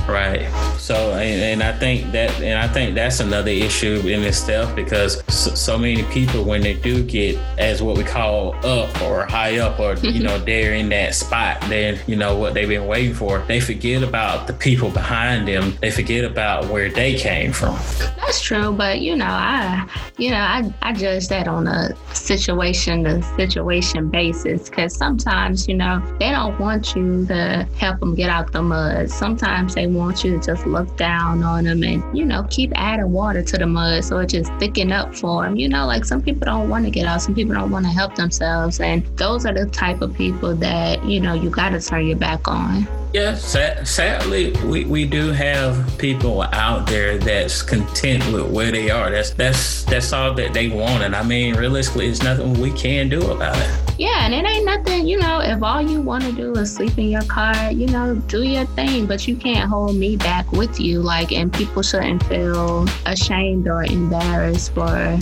Right. 0.09 0.49
So, 0.79 1.13
and, 1.13 1.43
and, 1.43 1.63
I 1.63 1.79
think 1.79 2.13
that, 2.13 2.31
and 2.41 2.59
I 2.59 2.67
think 2.67 2.95
that's 2.95 3.21
another 3.21 3.51
issue 3.51 4.01
in 4.07 4.23
itself 4.23 4.75
because 4.75 5.23
so, 5.29 5.55
so, 5.55 5.77
many 5.77 6.03
people, 6.05 6.45
when 6.45 6.63
they 6.63 6.75
do 6.75 7.03
get 7.03 7.37
as 7.59 7.83
what 7.83 7.99
we 7.99 8.05
call 8.05 8.55
up 8.65 9.03
or 9.03 9.27
high 9.27 9.59
up, 9.59 9.79
or 9.79 9.95
you 10.03 10.23
know, 10.23 10.39
they're 10.39 10.73
in 10.73 10.89
that 10.89 11.15
spot, 11.15 11.61
then 11.69 12.01
you 12.07 12.17
know 12.17 12.39
what 12.39 12.55
they've 12.55 12.69
been 12.69 12.87
waiting 12.87 13.13
for. 13.13 13.41
They 13.41 13.61
forget 13.61 14.03
about 14.03 14.47
the 14.47 14.55
people 14.55 14.89
behind 14.89 15.47
them. 15.47 15.77
They 15.83 15.91
forget 15.91 16.25
about 16.25 16.71
where 16.71 16.89
they 16.89 17.19
came 17.19 17.53
from. 17.53 17.75
That's 18.17 18.41
true, 18.41 18.73
but 18.73 19.03
you 19.03 19.15
know, 19.15 19.27
I, 19.27 19.87
you 20.17 20.31
know, 20.31 20.39
I, 20.39 20.73
I 20.81 20.95
judge 20.95 21.29
that 21.29 21.49
on 21.49 21.67
a 21.67 21.95
situation 22.15 23.05
to 23.05 23.23
situation 23.37 24.09
basis 24.09 24.71
because 24.71 24.97
sometimes, 24.97 25.69
you 25.69 25.75
know, 25.75 26.03
they 26.19 26.31
don't 26.31 26.59
want 26.59 26.97
you 26.97 27.27
to 27.27 27.69
help 27.77 28.01
them 28.01 28.15
get 28.15 28.31
out 28.31 28.53
the 28.53 28.63
mud. 28.63 29.11
Sometimes 29.11 29.75
they 29.75 29.87
want 29.87 29.98
you 29.99 30.39
to 30.39 30.39
just 30.39 30.67
look 30.67 30.97
down 30.97 31.43
on 31.43 31.65
them 31.65 31.83
and, 31.83 32.17
you 32.17 32.25
know, 32.25 32.47
keep 32.51 32.73
adding 32.75 33.13
water 33.13 33.43
to 33.43 33.59
the 33.59 33.67
mud 33.67 34.05
so 34.05 34.19
it 34.19 34.31
just 34.31 34.53
thicken 34.55 34.93
up 34.93 35.15
for 35.15 35.45
them. 35.45 35.57
You 35.57 35.69
know, 35.69 35.87
like 35.87 36.05
some 36.05 36.23
people 36.23 36.47
don't 36.47 36.69
want 36.69 36.85
to 36.85 36.91
get 36.91 37.07
out, 37.07 37.23
some 37.23 37.35
people 37.35 37.55
don't 37.55 37.71
want 37.71 37.85
to 37.85 37.91
help 37.91 38.15
themselves. 38.15 38.81
And 38.81 39.05
those 39.17 39.45
are 39.47 39.53
the 39.53 39.67
type 39.67 40.01
of 40.01 40.15
people 40.15 40.55
that, 40.57 41.05
you 41.05 41.21
know, 41.21 41.35
you 41.35 41.51
got 41.51 41.71
to 41.71 41.81
turn 41.81 42.07
your 42.07 42.17
back 42.17 42.49
on. 42.49 42.87
Yeah, 43.15 43.35
sadly, 43.37 44.53
we, 44.67 44.85
we 44.85 45.07
do 45.07 45.33
have 45.33 45.97
people 45.97 46.43
out 46.43 46.87
there 46.87 47.17
that's 47.17 47.63
content 47.63 48.23
with 48.31 48.51
where 48.51 48.71
they 48.71 48.91
are. 48.91 49.11
That's 49.11 49.31
that's 49.31 49.85
that's 49.85 50.13
all 50.13 50.35
that 50.35 50.53
they 50.53 50.69
want, 50.69 51.03
and 51.03 51.17
I 51.17 51.23
mean, 51.23 51.57
realistically, 51.57 52.09
it's 52.09 52.23
nothing 52.23 52.61
we 52.61 52.71
can 52.73 53.09
do 53.09 53.31
about 53.31 53.57
it. 53.57 53.71
Yeah, 53.99 54.27
and 54.27 54.35
it 54.35 54.45
ain't 54.45 54.67
nothing. 54.67 55.07
You 55.09 55.19
know, 55.19 55.41
if 55.41 55.63
all 55.63 55.81
you 55.81 56.03
want 56.03 56.25
to 56.25 56.33
do 56.33 56.53
is 56.53 56.75
sleep 56.75 56.99
in 56.99 57.09
your 57.09 57.23
car, 57.23 57.73
you 57.73 57.87
know, 57.87 58.15
do 58.15 58.43
your 58.43 58.67
thing, 58.67 59.07
but 59.07 59.27
you 59.27 59.37
can't 59.37 59.71
hold 59.71 59.97
me 59.97 60.17
back 60.17 60.53
with 60.53 60.79
you. 60.79 61.01
Like, 61.01 61.33
and 61.33 61.51
people 61.51 61.83
shouldn't 61.83 62.23
feel 62.25 62.87
ashamed 63.07 63.69
or 63.69 63.85
embarrassed 63.85 64.75
for 64.75 65.19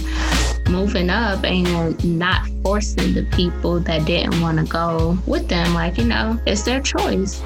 moving 0.69 1.11
up 1.11 1.45
and 1.45 2.05
not 2.19 2.49
forcing 2.63 3.15
the 3.15 3.23
people 3.33 3.81
that 3.81 4.05
didn't 4.05 4.41
want 4.41 4.59
to 4.59 4.65
go 4.65 5.17
with 5.27 5.49
them. 5.49 5.75
Like, 5.75 5.99
you 5.99 6.05
know, 6.05 6.41
it's 6.47 6.63
their 6.63 6.81
choice. 6.81 7.43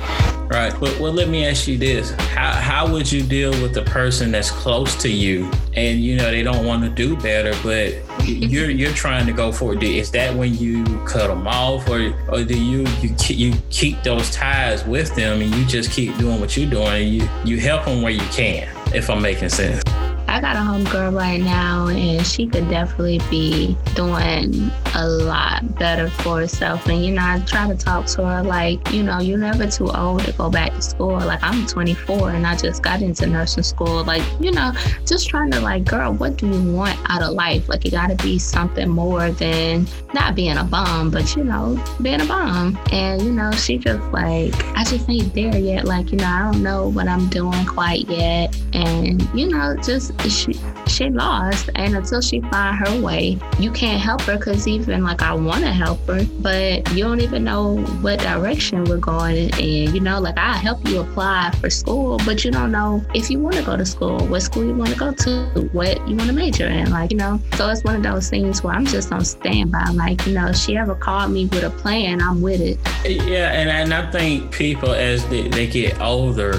Right. 0.51 0.73
Well, 0.81 1.01
well, 1.01 1.13
let 1.13 1.29
me 1.29 1.47
ask 1.47 1.69
you 1.69 1.79
this: 1.79 2.11
How 2.11 2.53
how 2.53 2.93
would 2.93 3.11
you 3.11 3.23
deal 3.23 3.51
with 3.63 3.77
a 3.77 3.83
person 3.83 4.33
that's 4.33 4.51
close 4.51 4.97
to 5.03 5.09
you, 5.09 5.49
and 5.75 6.01
you 6.01 6.17
know 6.17 6.31
they 6.31 6.43
don't 6.43 6.67
want 6.67 6.83
to 6.83 6.89
do 6.89 7.17
better, 7.17 7.53
but 7.63 7.95
you're 8.27 8.69
you're 8.69 8.93
trying 8.93 9.27
to 9.27 9.33
go 9.33 9.53
for 9.53 9.75
it? 9.75 9.83
Is 9.83 10.11
that 10.11 10.35
when 10.35 10.57
you 10.57 10.85
cut 11.07 11.29
them 11.29 11.47
off, 11.47 11.89
or 11.89 12.13
or 12.29 12.43
do 12.43 12.61
you 12.61 12.85
you 13.01 13.15
you 13.29 13.55
keep 13.71 14.03
those 14.03 14.31
ties 14.33 14.85
with 14.85 15.15
them, 15.15 15.41
and 15.41 15.55
you 15.55 15.65
just 15.67 15.93
keep 15.93 16.17
doing 16.19 16.41
what 16.41 16.57
you're 16.57 16.69
doing, 16.69 16.89
and 16.89 17.15
you 17.15 17.29
you 17.45 17.61
help 17.61 17.85
them 17.85 18.03
where 18.03 18.13
you 18.13 18.27
can? 18.33 18.69
If 18.93 19.09
I'm 19.09 19.23
making 19.23 19.51
sense. 19.51 19.85
I 20.31 20.41
got 20.41 20.55
a 20.55 20.61
homegirl 20.61 21.17
right 21.17 21.41
now, 21.41 21.89
and 21.89 22.25
she 22.25 22.47
could 22.47 22.69
definitely 22.71 23.21
be 23.29 23.77
doing 23.95 24.71
a 24.95 25.07
lot 25.07 25.77
better 25.77 26.09
for 26.09 26.39
herself. 26.39 26.87
And, 26.87 27.05
you 27.05 27.13
know, 27.13 27.23
I 27.23 27.41
try 27.41 27.67
to 27.67 27.77
talk 27.77 28.07
to 28.07 28.25
her 28.25 28.43
like, 28.43 28.93
you 28.93 29.03
know, 29.03 29.19
you're 29.19 29.39
never 29.39 29.67
too 29.67 29.91
old 29.91 30.25
to 30.25 30.33
go 30.33 30.49
back 30.49 30.73
to 30.75 30.83
school. 30.83 31.19
Like, 31.19 31.43
I'm 31.43 31.67
24 31.67 32.31
and 32.31 32.47
I 32.47 32.57
just 32.57 32.83
got 32.83 33.03
into 33.03 33.27
nursing 33.27 33.65
school. 33.65 34.05
Like, 34.05 34.23
you 34.41 34.53
know, 34.53 34.73
just 35.05 35.29
trying 35.29 35.51
to, 35.51 35.61
like, 35.61 35.85
girl, 35.85 36.13
what 36.13 36.37
do 36.37 36.49
you 36.49 36.73
want 36.73 36.99
out 37.11 37.23
of 37.23 37.31
life? 37.31 37.69
Like, 37.69 37.85
it 37.85 37.91
got 37.91 38.09
to 38.09 38.17
be 38.23 38.39
something 38.39 38.89
more 38.89 39.31
than 39.33 39.87
not 40.15 40.37
being 40.37 40.57
a 40.57 40.65
bum, 40.65 41.11
but, 41.11 41.35
you 41.35 41.43
know, 41.43 41.83
being 42.03 42.21
a 42.21 42.27
bum. 42.27 42.79
And, 42.93 43.21
you 43.21 43.33
know, 43.33 43.51
she 43.53 43.79
just 43.79 44.03
like, 44.13 44.55
I 44.77 44.85
just 44.85 45.11
ain't 45.11 45.35
there 45.35 45.59
yet. 45.59 45.87
Like, 45.87 46.13
you 46.13 46.19
know, 46.19 46.27
I 46.27 46.51
don't 46.51 46.63
know 46.63 46.89
what 46.89 47.09
I'm 47.09 47.29
doing 47.29 47.67
quite 47.67 48.09
yet. 48.09 48.57
And, 48.73 49.23
you 49.35 49.49
know, 49.49 49.77
just 49.77 50.13
she 50.29 50.55
she 50.87 51.09
lost 51.09 51.71
and 51.77 51.97
until 51.97 52.21
she 52.21 52.41
find 52.41 52.77
her 52.77 53.01
way 53.01 53.39
you 53.59 53.71
can't 53.71 54.01
help 54.01 54.21
her 54.23 54.37
because 54.37 54.67
even 54.67 55.03
like 55.03 55.23
i 55.23 55.33
want 55.33 55.61
to 55.61 55.73
help 55.73 55.99
her 56.07 56.25
but 56.41 56.89
you 56.93 57.05
don't 57.05 57.21
even 57.21 57.45
know 57.45 57.79
what 58.03 58.19
direction 58.21 58.85
we're 58.85 58.99
going 58.99 59.51
in. 59.59 59.95
You 59.95 60.01
know 60.01 60.21
like 60.21 60.39
i 60.39 60.55
help 60.55 60.87
you 60.89 61.01
apply 61.01 61.53
for 61.61 61.71
school 61.71 62.19
but 62.25 62.45
you 62.45 62.51
don't 62.51 62.73
know 62.73 63.05
if 63.15 63.31
you 63.31 63.39
want 63.39 63.57
to 63.57 63.63
go 63.63 63.77
to 63.77 63.87
school 63.87 64.19
what 64.27 64.43
school 64.43 64.65
you 64.65 64.75
want 64.75 64.91
to 64.91 64.99
go 64.99 65.13
to 65.13 65.69
what 65.73 65.97
you 66.09 66.17
want 66.17 66.29
to 66.29 66.35
major 66.35 66.67
in 66.67 66.91
like 66.91 67.13
you 67.13 67.17
know? 67.17 67.41
So 67.55 67.69
it's 67.69 67.85
one 67.85 67.97
of 67.97 68.03
those 68.03 68.29
things 68.29 68.63
where 68.63 68.75
i'm 68.75 68.87
just 68.87 69.13
on 69.13 69.25
standby 69.25 69.91
like 69.95 70.27
you 70.27 70.35
know 70.35 70.53
she 70.53 70.77
ever 70.77 70.95
called 70.95 71.31
me 71.31 71.47
with 71.47 71.63
a 71.63 71.71
plan 71.71 72.21
i'm 72.21 72.43
with 72.43 72.61
it. 72.61 72.79
Yeah 73.05 73.53
and, 73.53 73.71
and 73.71 73.95
i 73.95 74.11
think 74.11 74.53
people 74.53 74.93
as 74.93 75.27
they, 75.29 75.49
they 75.49 75.67
get 75.67 76.01
older 76.01 76.53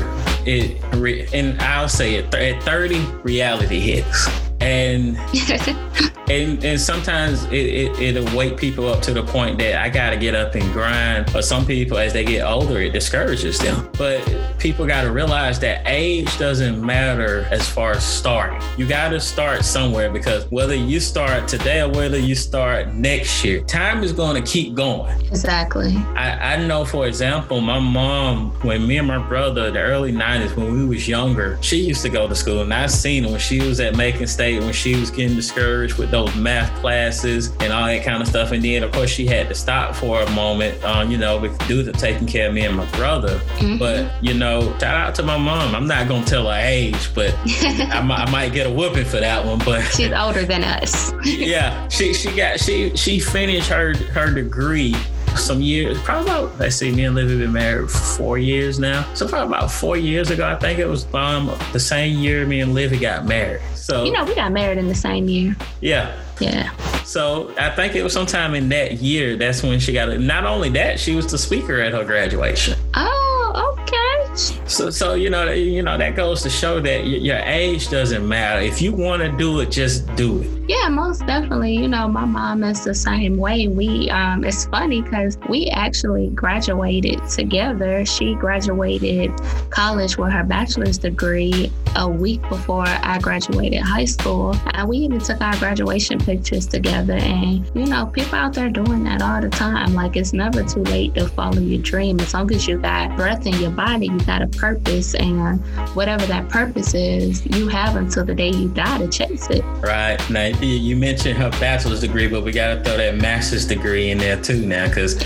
it 0.45 1.34
and 1.34 1.60
I'll 1.62 1.89
say 1.89 2.15
it 2.15 2.34
at 2.34 2.63
30 2.63 3.00
reality 3.24 3.50
hits 3.81 4.50
and 4.62 5.17
and 6.32 6.63
and 6.63 6.80
sometimes 6.80 7.43
it, 7.45 7.54
it 7.54 8.00
it'll 8.00 8.38
wake 8.38 8.58
people 8.58 8.88
up 8.88 9.02
to 9.02 9.13
the 9.13 9.24
point 9.24 9.58
that 9.60 9.82
I 9.82 9.89
gotta 9.89 10.17
get 10.17 10.36
up 10.36 10.56
and 10.56 10.63
grind. 10.71 11.30
But 11.34 11.43
some 11.43 11.65
people, 11.65 11.97
as 11.97 12.13
they 12.13 12.24
get 12.24 12.45
older, 12.45 12.80
it 12.80 12.93
discourages 12.93 13.60
them. 13.60 13.89
But 13.97 14.21
people 14.60 14.86
gotta 14.86 15.12
realize 15.12 15.60
that 15.60 15.82
age 15.86 16.38
doesn't 16.38 16.84
matter 16.84 17.47
as 17.52 17.67
far 17.67 17.91
as 17.91 18.06
starting. 18.06 18.62
You 18.78 18.88
gotta 18.88 19.19
start 19.19 19.65
somewhere 19.65 20.12
because 20.12 20.50
whether 20.52 20.76
you 20.76 21.00
start 21.00 21.47
today 21.47 21.82
or 21.82 21.89
whether 21.89 22.17
you 22.17 22.36
start 22.36 22.93
next 22.93 23.43
year, 23.43 23.62
time 23.63 24.04
is 24.04 24.13
gonna 24.13 24.41
keep 24.41 24.74
going. 24.74 25.19
Exactly. 25.28 25.97
I, 26.15 26.54
I 26.54 26.67
know, 26.67 26.86
for 26.86 27.08
example, 27.08 27.62
my 27.62 27.80
mom, 27.80 28.52
when 28.62 28.88
me 28.88 28.97
and 28.97 29.08
my 29.08 29.17
brother, 29.28 29.71
the 29.71 29.80
early 29.80 30.13
'90s, 30.13 30.56
when 30.56 30.74
we 30.74 30.86
was 30.86 31.08
younger, 31.08 31.58
she 31.62 31.78
used 31.78 32.04
to 32.04 32.10
go 32.10 32.28
to 32.28 32.36
school, 32.36 32.62
and 32.62 32.74
I 32.74 32.88
seen 32.88 33.24
her 33.24 33.32
when 33.32 33.39
she 33.39 33.60
was 33.62 33.80
at 33.80 33.95
Macon 33.95 34.28
State 34.28 34.50
when 34.59 34.73
she 34.73 34.95
was 34.95 35.09
getting 35.09 35.35
discouraged 35.35 35.97
with 35.97 36.11
those 36.11 36.33
math 36.35 36.73
classes 36.79 37.51
and 37.59 37.71
all 37.71 37.85
that 37.85 38.03
kind 38.03 38.21
of 38.21 38.27
stuff. 38.27 38.51
And 38.51 38.63
then, 38.63 38.83
of 38.83 38.91
course, 38.91 39.09
she 39.09 39.25
had 39.25 39.47
to 39.49 39.55
stop 39.55 39.95
for 39.95 40.21
a 40.21 40.29
moment, 40.31 40.83
um, 40.83 41.11
you 41.11 41.17
know, 41.17 41.37
with 41.37 41.57
due 41.67 41.83
to 41.83 41.91
taking 41.91 42.27
care 42.27 42.47
of 42.47 42.53
me 42.53 42.65
and 42.65 42.75
my 42.75 42.85
brother. 42.91 43.39
Mm-hmm. 43.57 43.77
But, 43.77 44.11
you 44.23 44.33
know, 44.33 44.61
shout 44.79 44.95
out 44.95 45.15
to 45.15 45.23
my 45.23 45.37
mom. 45.37 45.75
I'm 45.75 45.87
not 45.87 46.07
going 46.07 46.23
to 46.23 46.29
tell 46.29 46.49
her 46.49 46.59
age, 46.59 47.13
but 47.13 47.35
I, 47.45 48.01
might, 48.01 48.19
I, 48.19 48.31
might 48.31 48.53
get 48.53 48.67
a 48.67 48.71
whooping 48.71 49.05
for 49.05 49.19
that 49.19 49.45
one. 49.45 49.59
But 49.59 49.81
she's 49.83 50.11
older 50.11 50.43
than 50.45 50.63
us. 50.63 51.13
yeah, 51.23 51.87
she 51.89 52.13
she 52.13 52.35
got 52.35 52.59
she 52.59 52.95
she 52.95 53.19
finished 53.19 53.69
her 53.69 53.95
her 53.95 54.33
degree 54.33 54.95
some 55.37 55.61
years, 55.61 55.99
probably 56.01 56.31
about, 56.31 56.59
let's 56.59 56.75
see, 56.75 56.91
me 56.91 57.05
and 57.05 57.15
Livy 57.15 57.37
been 57.37 57.51
married 57.51 57.89
for 57.89 57.97
four 57.97 58.37
years 58.37 58.79
now. 58.79 59.11
So 59.13 59.27
probably 59.27 59.55
about 59.55 59.71
four 59.71 59.97
years 59.97 60.29
ago, 60.31 60.47
I 60.47 60.55
think 60.55 60.79
it 60.79 60.87
was 60.87 61.11
um, 61.13 61.51
the 61.73 61.79
same 61.79 62.19
year 62.19 62.45
me 62.45 62.61
and 62.61 62.73
Livy 62.73 62.97
got 62.97 63.25
married. 63.25 63.61
So 63.75 64.03
you 64.03 64.11
know, 64.11 64.23
we 64.23 64.35
got 64.35 64.51
married 64.51 64.77
in 64.77 64.87
the 64.87 64.95
same 64.95 65.27
year. 65.27 65.55
Yeah. 65.81 66.17
Yeah. 66.39 66.75
So 67.03 67.53
I 67.57 67.69
think 67.69 67.95
it 67.95 68.03
was 68.03 68.13
sometime 68.13 68.55
in 68.55 68.69
that 68.69 68.93
year. 68.93 69.35
That's 69.35 69.63
when 69.63 69.79
she 69.79 69.93
got 69.93 70.09
it. 70.09 70.19
Not 70.19 70.45
only 70.45 70.69
that, 70.69 70.99
she 70.99 71.15
was 71.15 71.29
the 71.29 71.37
speaker 71.37 71.79
at 71.79 71.91
her 71.93 72.03
graduation. 72.03 72.77
Oh, 72.93 73.77
okay. 73.77 74.35
So, 74.35 74.89
so 74.89 75.13
you 75.13 75.29
know, 75.29 75.51
you 75.51 75.83
know 75.83 75.97
that 75.97 76.15
goes 76.15 76.41
to 76.43 76.49
show 76.49 76.79
that 76.79 77.05
your 77.05 77.37
age 77.39 77.89
doesn't 77.89 78.25
matter. 78.27 78.61
If 78.61 78.81
you 78.81 78.93
want 78.93 79.21
to 79.21 79.29
do 79.29 79.59
it, 79.59 79.71
just 79.71 80.07
do 80.15 80.41
it. 80.41 80.69
Yeah, 80.69 80.80
most 80.89 81.25
definitely. 81.25 81.75
You 81.75 81.87
know, 81.87 82.07
my 82.07 82.25
mom 82.25 82.63
is 82.63 82.83
the 82.83 82.93
same 82.95 83.37
way. 83.37 83.67
We, 83.67 84.09
um, 84.09 84.43
it's 84.43 84.65
funny 84.65 85.01
because 85.01 85.37
we 85.49 85.67
actually 85.67 86.29
graduated 86.29 87.27
together. 87.29 88.05
She 88.05 88.35
graduated 88.35 89.31
college 89.69 90.17
with 90.17 90.31
her 90.31 90.43
bachelor's 90.43 90.97
degree 90.97 91.71
a 91.95 92.07
week 92.07 92.41
before 92.49 92.85
I 92.87 93.19
graduated 93.19 93.81
high 93.81 94.05
school. 94.05 94.55
And 94.73 94.87
we 94.87 94.97
even 94.97 95.19
took 95.19 95.41
our 95.41 95.55
graduation 95.57 96.19
pictures 96.19 96.67
together. 96.67 97.13
And, 97.13 97.69
you 97.75 97.85
know, 97.85 98.05
people 98.07 98.35
out 98.35 98.53
there 98.53 98.69
doing 98.69 99.03
that 99.03 99.21
all 99.21 99.41
the 99.41 99.49
time. 99.49 99.93
Like, 99.93 100.15
it's 100.15 100.33
never 100.33 100.63
too 100.63 100.83
late 100.83 101.15
to 101.15 101.27
follow 101.27 101.59
your 101.59 101.81
dream. 101.81 102.19
As 102.19 102.33
long 102.33 102.51
as 102.53 102.67
you 102.67 102.77
got 102.79 103.15
breath 103.17 103.45
in 103.45 103.53
your 103.55 103.71
body, 103.71 104.07
you 104.07 104.19
got 104.21 104.41
a 104.41 104.47
purpose. 104.47 105.13
And 105.15 105.59
whatever 105.95 106.25
that 106.27 106.49
purpose 106.49 106.93
is, 106.93 107.45
you 107.45 107.67
have 107.67 107.95
until 107.95 108.25
the 108.25 108.35
day 108.35 108.51
you 108.51 108.69
die 108.69 108.99
to 108.99 109.07
chase 109.07 109.49
it. 109.49 109.63
Right. 109.81 110.17
Now, 110.29 110.51
you 110.77 110.95
mentioned 110.95 111.38
her 111.38 111.49
bachelor's 111.51 112.01
degree, 112.01 112.27
but 112.27 112.43
we 112.43 112.51
got 112.51 112.75
to 112.75 112.84
throw 112.84 112.97
that 112.97 113.15
master's 113.15 113.65
degree 113.65 114.12
in 114.12 114.17
there 114.17 114.41
too 114.41 114.65
now, 114.65 114.88
because. 114.88 115.21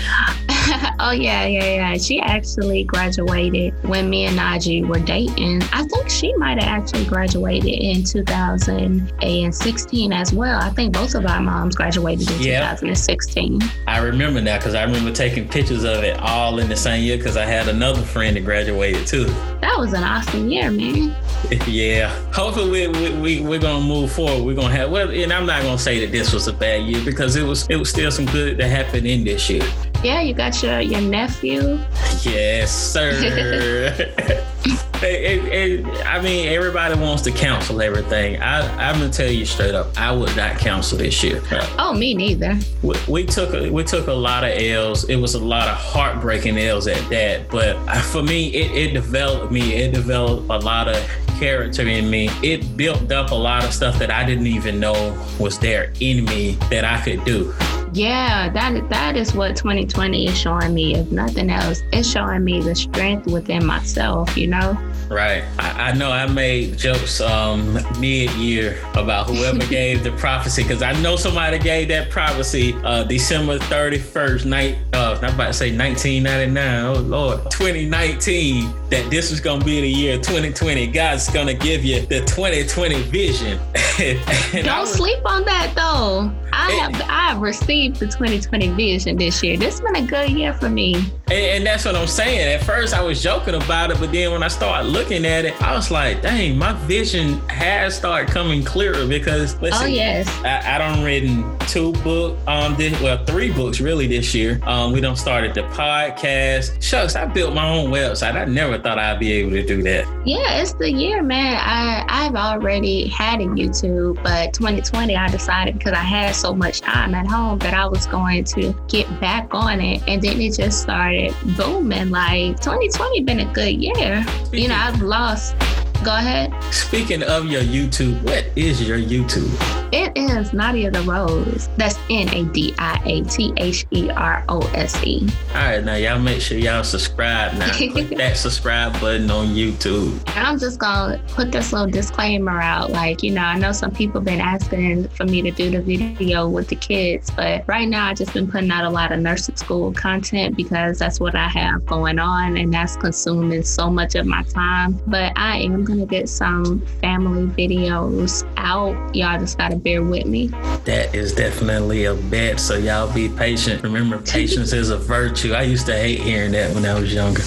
oh 0.98 1.12
yeah, 1.12 1.46
yeah, 1.46 1.64
yeah. 1.64 1.96
She 1.96 2.20
actually 2.20 2.82
graduated 2.84 3.72
when 3.86 4.10
me 4.10 4.26
and 4.26 4.38
Najee 4.38 4.86
were 4.86 4.98
dating. 4.98 5.62
I 5.72 5.84
think 5.84 6.10
she 6.10 6.34
might 6.34 6.62
have 6.62 6.68
actually 6.68 7.04
graduated 7.04 7.68
in 7.68 8.04
2016 8.04 10.12
as 10.12 10.32
well. 10.32 10.60
I 10.60 10.70
think 10.70 10.92
both 10.92 11.14
of 11.14 11.24
our 11.26 11.40
moms 11.40 11.76
graduated 11.76 12.28
in 12.32 12.42
yep. 12.42 12.80
2016. 12.80 13.60
I 13.86 13.98
remember 13.98 14.40
now 14.40 14.58
because 14.58 14.74
I 14.74 14.82
remember 14.84 15.12
taking 15.12 15.48
pictures 15.48 15.84
of 15.84 16.02
it 16.04 16.18
all 16.20 16.58
in 16.58 16.68
the 16.68 16.76
same 16.76 17.04
year 17.04 17.16
because 17.16 17.36
I 17.36 17.44
had 17.44 17.68
another 17.68 18.02
friend 18.02 18.36
that 18.36 18.44
graduated 18.44 19.06
too. 19.06 19.26
That 19.60 19.76
was 19.78 19.92
an 19.92 20.02
awesome 20.02 20.50
year, 20.50 20.70
man. 20.70 21.14
yeah. 21.66 22.08
Hopefully 22.32 22.88
we, 22.88 23.10
we, 23.10 23.40
we, 23.40 23.56
are 23.56 23.60
gonna 23.60 23.84
move 23.84 24.12
forward. 24.12 24.44
We're 24.44 24.56
gonna 24.56 24.74
have 24.74 24.90
well, 24.90 25.10
and 25.10 25.32
I'm 25.32 25.46
not 25.46 25.62
gonna 25.62 25.78
say 25.78 26.04
that 26.04 26.12
this 26.12 26.32
was 26.32 26.48
a 26.48 26.52
bad 26.52 26.84
year 26.84 27.04
because 27.04 27.36
it 27.36 27.44
was 27.44 27.66
it 27.68 27.76
was 27.76 27.90
still 27.90 28.10
some 28.10 28.26
good 28.26 28.58
that 28.58 28.68
happened 28.68 29.06
in 29.06 29.24
this 29.24 29.48
year. 29.48 29.66
Yeah, 30.02 30.20
you 30.20 30.34
got 30.34 30.60
your 30.62 30.80
your 30.80 31.00
nephew. 31.00 31.78
Yes, 32.22 32.72
sir. 32.74 34.42
I 35.02 36.20
mean, 36.22 36.48
everybody 36.48 36.98
wants 36.98 37.22
to 37.22 37.30
counsel 37.30 37.80
everything. 37.82 38.40
I, 38.40 38.90
I'm 38.90 38.98
gonna 38.98 39.12
tell 39.12 39.30
you 39.30 39.44
straight 39.44 39.74
up, 39.74 39.96
I 39.98 40.12
would 40.12 40.34
not 40.36 40.58
counsel 40.58 40.98
this 40.98 41.22
year. 41.22 41.42
Oh, 41.78 41.92
me 41.92 42.14
neither. 42.14 42.58
We, 42.82 42.94
we 43.08 43.26
took 43.26 43.54
a, 43.54 43.70
we 43.70 43.84
took 43.84 44.06
a 44.06 44.12
lot 44.12 44.44
of 44.44 44.50
L's. 44.50 45.04
It 45.04 45.16
was 45.16 45.34
a 45.34 45.38
lot 45.38 45.68
of 45.68 45.76
heartbreaking 45.76 46.58
L's 46.58 46.86
at 46.86 47.08
that. 47.10 47.48
But 47.50 47.76
for 48.02 48.22
me, 48.22 48.48
it, 48.48 48.70
it 48.72 48.92
developed 48.92 49.52
me. 49.52 49.74
It 49.74 49.92
developed 49.92 50.48
a 50.50 50.58
lot 50.58 50.88
of 50.88 50.96
character 51.38 51.86
in 51.86 52.08
me. 52.08 52.30
It 52.42 52.76
built 52.76 53.12
up 53.12 53.30
a 53.30 53.34
lot 53.34 53.64
of 53.64 53.72
stuff 53.72 53.98
that 53.98 54.10
I 54.10 54.24
didn't 54.24 54.46
even 54.46 54.80
know 54.80 55.22
was 55.38 55.58
there 55.58 55.92
in 56.00 56.24
me 56.24 56.52
that 56.70 56.84
I 56.84 57.00
could 57.02 57.24
do 57.24 57.54
yeah, 57.96 58.50
that 58.50 58.88
that 58.90 59.16
is 59.16 59.34
what 59.34 59.56
2020 59.56 60.26
is 60.26 60.36
showing 60.36 60.74
me. 60.74 60.96
If 60.96 61.10
nothing 61.10 61.48
else, 61.48 61.82
it's 61.92 62.08
showing 62.08 62.44
me 62.44 62.60
the 62.60 62.74
strength 62.74 63.26
within 63.26 63.64
myself. 63.64 64.36
You 64.36 64.48
know. 64.48 64.85
Right. 65.08 65.44
I, 65.58 65.90
I 65.90 65.92
know 65.92 66.10
I 66.10 66.26
made 66.26 66.76
jokes 66.76 67.20
um, 67.20 67.74
mid 67.98 68.30
year 68.32 68.78
about 68.94 69.28
whoever 69.28 69.58
gave 69.68 70.02
the 70.02 70.12
prophecy 70.12 70.62
because 70.62 70.82
I 70.82 70.92
know 71.00 71.16
somebody 71.16 71.58
gave 71.58 71.88
that 71.88 72.10
prophecy 72.10 72.74
uh, 72.84 73.04
December 73.04 73.58
31st, 73.58 74.44
night. 74.44 74.78
Uh, 74.92 75.18
I'm 75.22 75.34
about 75.34 75.48
to 75.48 75.52
say 75.52 75.76
1999. 75.76 76.84
Oh 76.84 77.00
Lord, 77.00 77.50
2019. 77.50 78.72
That 78.90 79.10
this 79.10 79.30
was 79.30 79.40
gonna 79.40 79.64
be 79.64 79.80
the 79.80 79.88
year 79.88 80.16
2020. 80.16 80.86
God's 80.88 81.28
gonna 81.30 81.54
give 81.54 81.84
you 81.84 82.02
the 82.02 82.20
2020 82.20 83.02
vision. 83.02 83.58
Don't 84.64 84.80
was, 84.80 84.92
sleep 84.92 85.18
on 85.24 85.44
that 85.44 85.72
though. 85.74 86.32
I 86.52 86.70
have 86.72 87.00
I 87.02 87.28
have 87.30 87.40
received 87.40 87.96
the 87.96 88.06
2020 88.06 88.68
vision 88.70 89.16
this 89.16 89.42
year. 89.42 89.56
This 89.56 89.78
has 89.78 89.80
been 89.80 89.96
a 89.96 90.06
good 90.06 90.30
year 90.30 90.52
for 90.52 90.68
me. 90.68 90.94
And, 91.26 91.32
and, 91.32 91.66
that's 91.66 91.84
what 91.84 91.96
I'm 91.96 92.06
saying. 92.06 92.54
At 92.54 92.64
first, 92.64 92.94
I 92.94 93.02
was 93.02 93.22
joking 93.22 93.54
about 93.54 93.90
it, 93.90 93.98
but 93.98 94.12
then 94.12 94.30
when 94.30 94.42
I 94.42 94.48
started 94.48 94.88
looking 94.96 95.24
at 95.24 95.44
it, 95.44 95.60
I 95.62 95.74
was 95.74 95.90
like, 95.90 96.22
"Dang, 96.22 96.58
my 96.58 96.72
vision 96.86 97.38
has 97.48 97.96
started 97.96 98.30
coming 98.30 98.64
clearer." 98.64 99.06
Because 99.06 99.60
listen, 99.60 99.82
oh 99.82 99.86
yes, 99.86 100.28
I, 100.44 100.74
I 100.74 100.78
don't 100.78 101.04
written 101.04 101.58
two 101.68 101.92
book 102.04 102.38
um 102.46 102.76
this, 102.76 103.00
well 103.00 103.24
three 103.24 103.52
books 103.52 103.80
really 103.80 104.06
this 104.06 104.34
year. 104.34 104.60
Um, 104.64 104.92
we 104.92 105.00
don't 105.00 105.16
started 105.16 105.54
the 105.54 105.62
podcast. 105.62 106.82
Shucks, 106.82 107.16
I 107.16 107.26
built 107.26 107.54
my 107.54 107.68
own 107.68 107.90
website. 107.90 108.34
I 108.34 108.44
never 108.44 108.78
thought 108.78 108.98
I'd 108.98 109.18
be 109.18 109.32
able 109.32 109.50
to 109.50 109.66
do 109.66 109.82
that. 109.82 110.06
Yeah, 110.24 110.60
it's 110.60 110.74
the 110.74 110.90
year, 110.90 111.22
man. 111.22 111.56
I 111.62 112.04
I've 112.08 112.34
already 112.34 113.08
had 113.08 113.40
a 113.40 113.44
YouTube, 113.44 114.22
but 114.22 114.52
2020 114.54 115.16
I 115.16 115.28
decided 115.28 115.78
because 115.78 115.92
I 115.92 116.02
had 116.02 116.34
so 116.34 116.54
much 116.54 116.80
time 116.80 117.14
at 117.14 117.26
home 117.26 117.58
that 117.60 117.74
I 117.74 117.86
was 117.86 118.06
going 118.06 118.44
to 118.44 118.74
get 118.88 119.08
back 119.20 119.48
on 119.52 119.80
it, 119.80 120.02
and 120.08 120.22
then 120.22 120.40
it 120.40 120.54
just 120.54 120.82
started 120.82 121.06
started 121.06 121.34
booming. 121.56 122.10
Like 122.10 122.60
2020 122.60 123.22
been 123.22 123.40
a 123.40 123.52
good 123.52 123.82
year. 123.82 124.24
Speaking, 124.44 124.62
you 124.62 124.68
know, 124.68 124.85
I've 124.86 125.02
lost. 125.02 125.75
Go 126.06 126.14
ahead. 126.14 126.54
Speaking 126.72 127.24
of 127.24 127.46
your 127.46 127.62
YouTube, 127.62 128.22
what 128.22 128.44
is 128.54 128.80
your 128.80 128.96
YouTube? 128.96 129.50
It 129.92 130.16
is 130.16 130.52
Nadia 130.52 130.88
the 130.90 131.02
Rose. 131.02 131.68
That's 131.76 131.98
N 132.10 132.28
A 132.32 132.44
D 132.44 132.72
I 132.78 133.02
A 133.04 133.22
T 133.22 133.52
H 133.56 133.84
E 133.90 134.08
R 134.10 134.44
O 134.48 134.60
S 134.74 135.02
E. 135.02 135.28
All 135.48 135.54
right, 135.54 135.82
now 135.82 135.96
y'all 135.96 136.20
make 136.20 136.40
sure 136.40 136.58
y'all 136.58 136.84
subscribe 136.84 137.54
now. 137.54 137.72
Click 137.72 138.10
that 138.10 138.36
subscribe 138.36 138.92
button 139.00 139.28
on 139.32 139.48
YouTube. 139.48 140.12
And 140.36 140.46
I'm 140.46 140.60
just 140.60 140.78
gonna 140.78 141.20
put 141.28 141.50
this 141.50 141.72
little 141.72 141.88
disclaimer 141.88 142.60
out. 142.60 142.90
Like, 142.90 143.24
you 143.24 143.32
know, 143.32 143.42
I 143.42 143.58
know 143.58 143.72
some 143.72 143.90
people 143.90 144.20
been 144.20 144.40
asking 144.40 145.08
for 145.08 145.24
me 145.24 145.42
to 145.42 145.50
do 145.50 145.70
the 145.70 145.80
video 145.80 146.48
with 146.48 146.68
the 146.68 146.76
kids, 146.76 147.30
but 147.30 147.66
right 147.66 147.88
now 147.88 148.06
I 148.06 148.14
just 148.14 148.32
been 148.32 148.48
putting 148.48 148.70
out 148.70 148.84
a 148.84 148.90
lot 148.90 149.10
of 149.10 149.18
nursing 149.18 149.56
school 149.56 149.92
content 149.92 150.56
because 150.56 151.00
that's 151.00 151.18
what 151.18 151.34
I 151.34 151.48
have 151.48 151.84
going 151.84 152.20
on 152.20 152.56
and 152.56 152.72
that's 152.72 152.96
consuming 152.96 153.64
so 153.64 153.90
much 153.90 154.14
of 154.14 154.24
my 154.26 154.42
time. 154.44 155.00
But 155.06 155.32
I 155.36 155.58
am 155.58 155.84
gonna 155.84 155.95
get 156.04 156.28
some 156.28 156.84
family 157.00 157.46
videos 157.46 158.46
out. 158.58 159.14
Y'all 159.14 159.38
just 159.38 159.56
gotta 159.56 159.76
bear 159.76 160.02
with 160.02 160.26
me. 160.26 160.48
That 160.84 161.14
is 161.14 161.32
definitely 161.32 162.04
a 162.04 162.14
bet. 162.14 162.60
So 162.60 162.76
y'all 162.76 163.12
be 163.14 163.28
patient. 163.28 163.82
Remember, 163.82 164.18
patience 164.26 164.72
is 164.72 164.90
a 164.90 164.98
virtue. 164.98 165.54
I 165.54 165.62
used 165.62 165.86
to 165.86 165.94
hate 165.94 166.20
hearing 166.20 166.52
that 166.52 166.74
when 166.74 166.84
I 166.84 166.98
was 166.98 167.14
younger. 167.14 167.42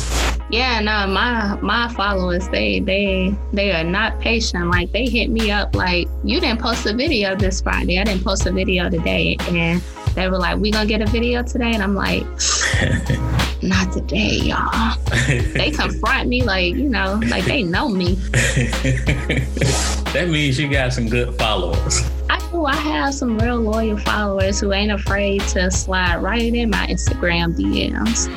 Yeah, 0.51 0.79
no, 0.79 1.05
my 1.05 1.59
my 1.61 1.93
followers 1.93 2.49
they 2.49 2.79
they 2.79 3.35
they 3.53 3.71
are 3.71 3.83
not 3.83 4.19
patient. 4.19 4.71
Like 4.71 4.91
they 4.91 5.05
hit 5.05 5.29
me 5.29 5.51
up 5.51 5.75
like 5.75 6.07
you 6.23 6.39
didn't 6.39 6.59
post 6.59 6.87
a 6.87 6.93
video 6.95 7.35
this 7.35 7.61
Friday. 7.61 7.99
I 7.99 8.03
didn't 8.03 8.23
post 8.23 8.47
a 8.47 8.51
video 8.51 8.89
today, 8.89 9.37
and 9.41 9.79
they 10.15 10.29
were 10.29 10.37
like, 10.37 10.57
"We 10.57 10.71
gonna 10.71 10.85
get 10.85 11.01
a 11.01 11.05
video 11.05 11.43
today," 11.43 11.73
and 11.73 11.83
I'm 11.83 11.95
like, 11.95 12.23
"Not 13.61 13.91
today, 13.93 14.39
y'all." 14.43 14.97
they 15.53 15.71
confront 15.71 16.29
me 16.29 16.43
like 16.43 16.75
you 16.75 16.89
know, 16.89 17.19
like 17.27 17.45
they 17.45 17.63
know 17.63 17.89
me. 17.89 18.15
that 20.13 20.27
means 20.29 20.59
you 20.59 20.69
got 20.69 20.93
some 20.93 21.07
good 21.09 21.33
followers. 21.35 22.01
I 22.29 22.39
do. 22.51 22.65
I 22.65 22.75
have 22.75 23.13
some 23.13 23.39
real 23.39 23.57
loyal 23.57 23.97
followers 23.97 24.59
who 24.59 24.71
ain't 24.73 24.91
afraid 24.91 25.41
to 25.49 25.71
slide 25.71 26.17
right 26.17 26.53
in 26.53 26.69
my 26.69 26.85
Instagram 26.87 27.55
DMs. 27.55 28.29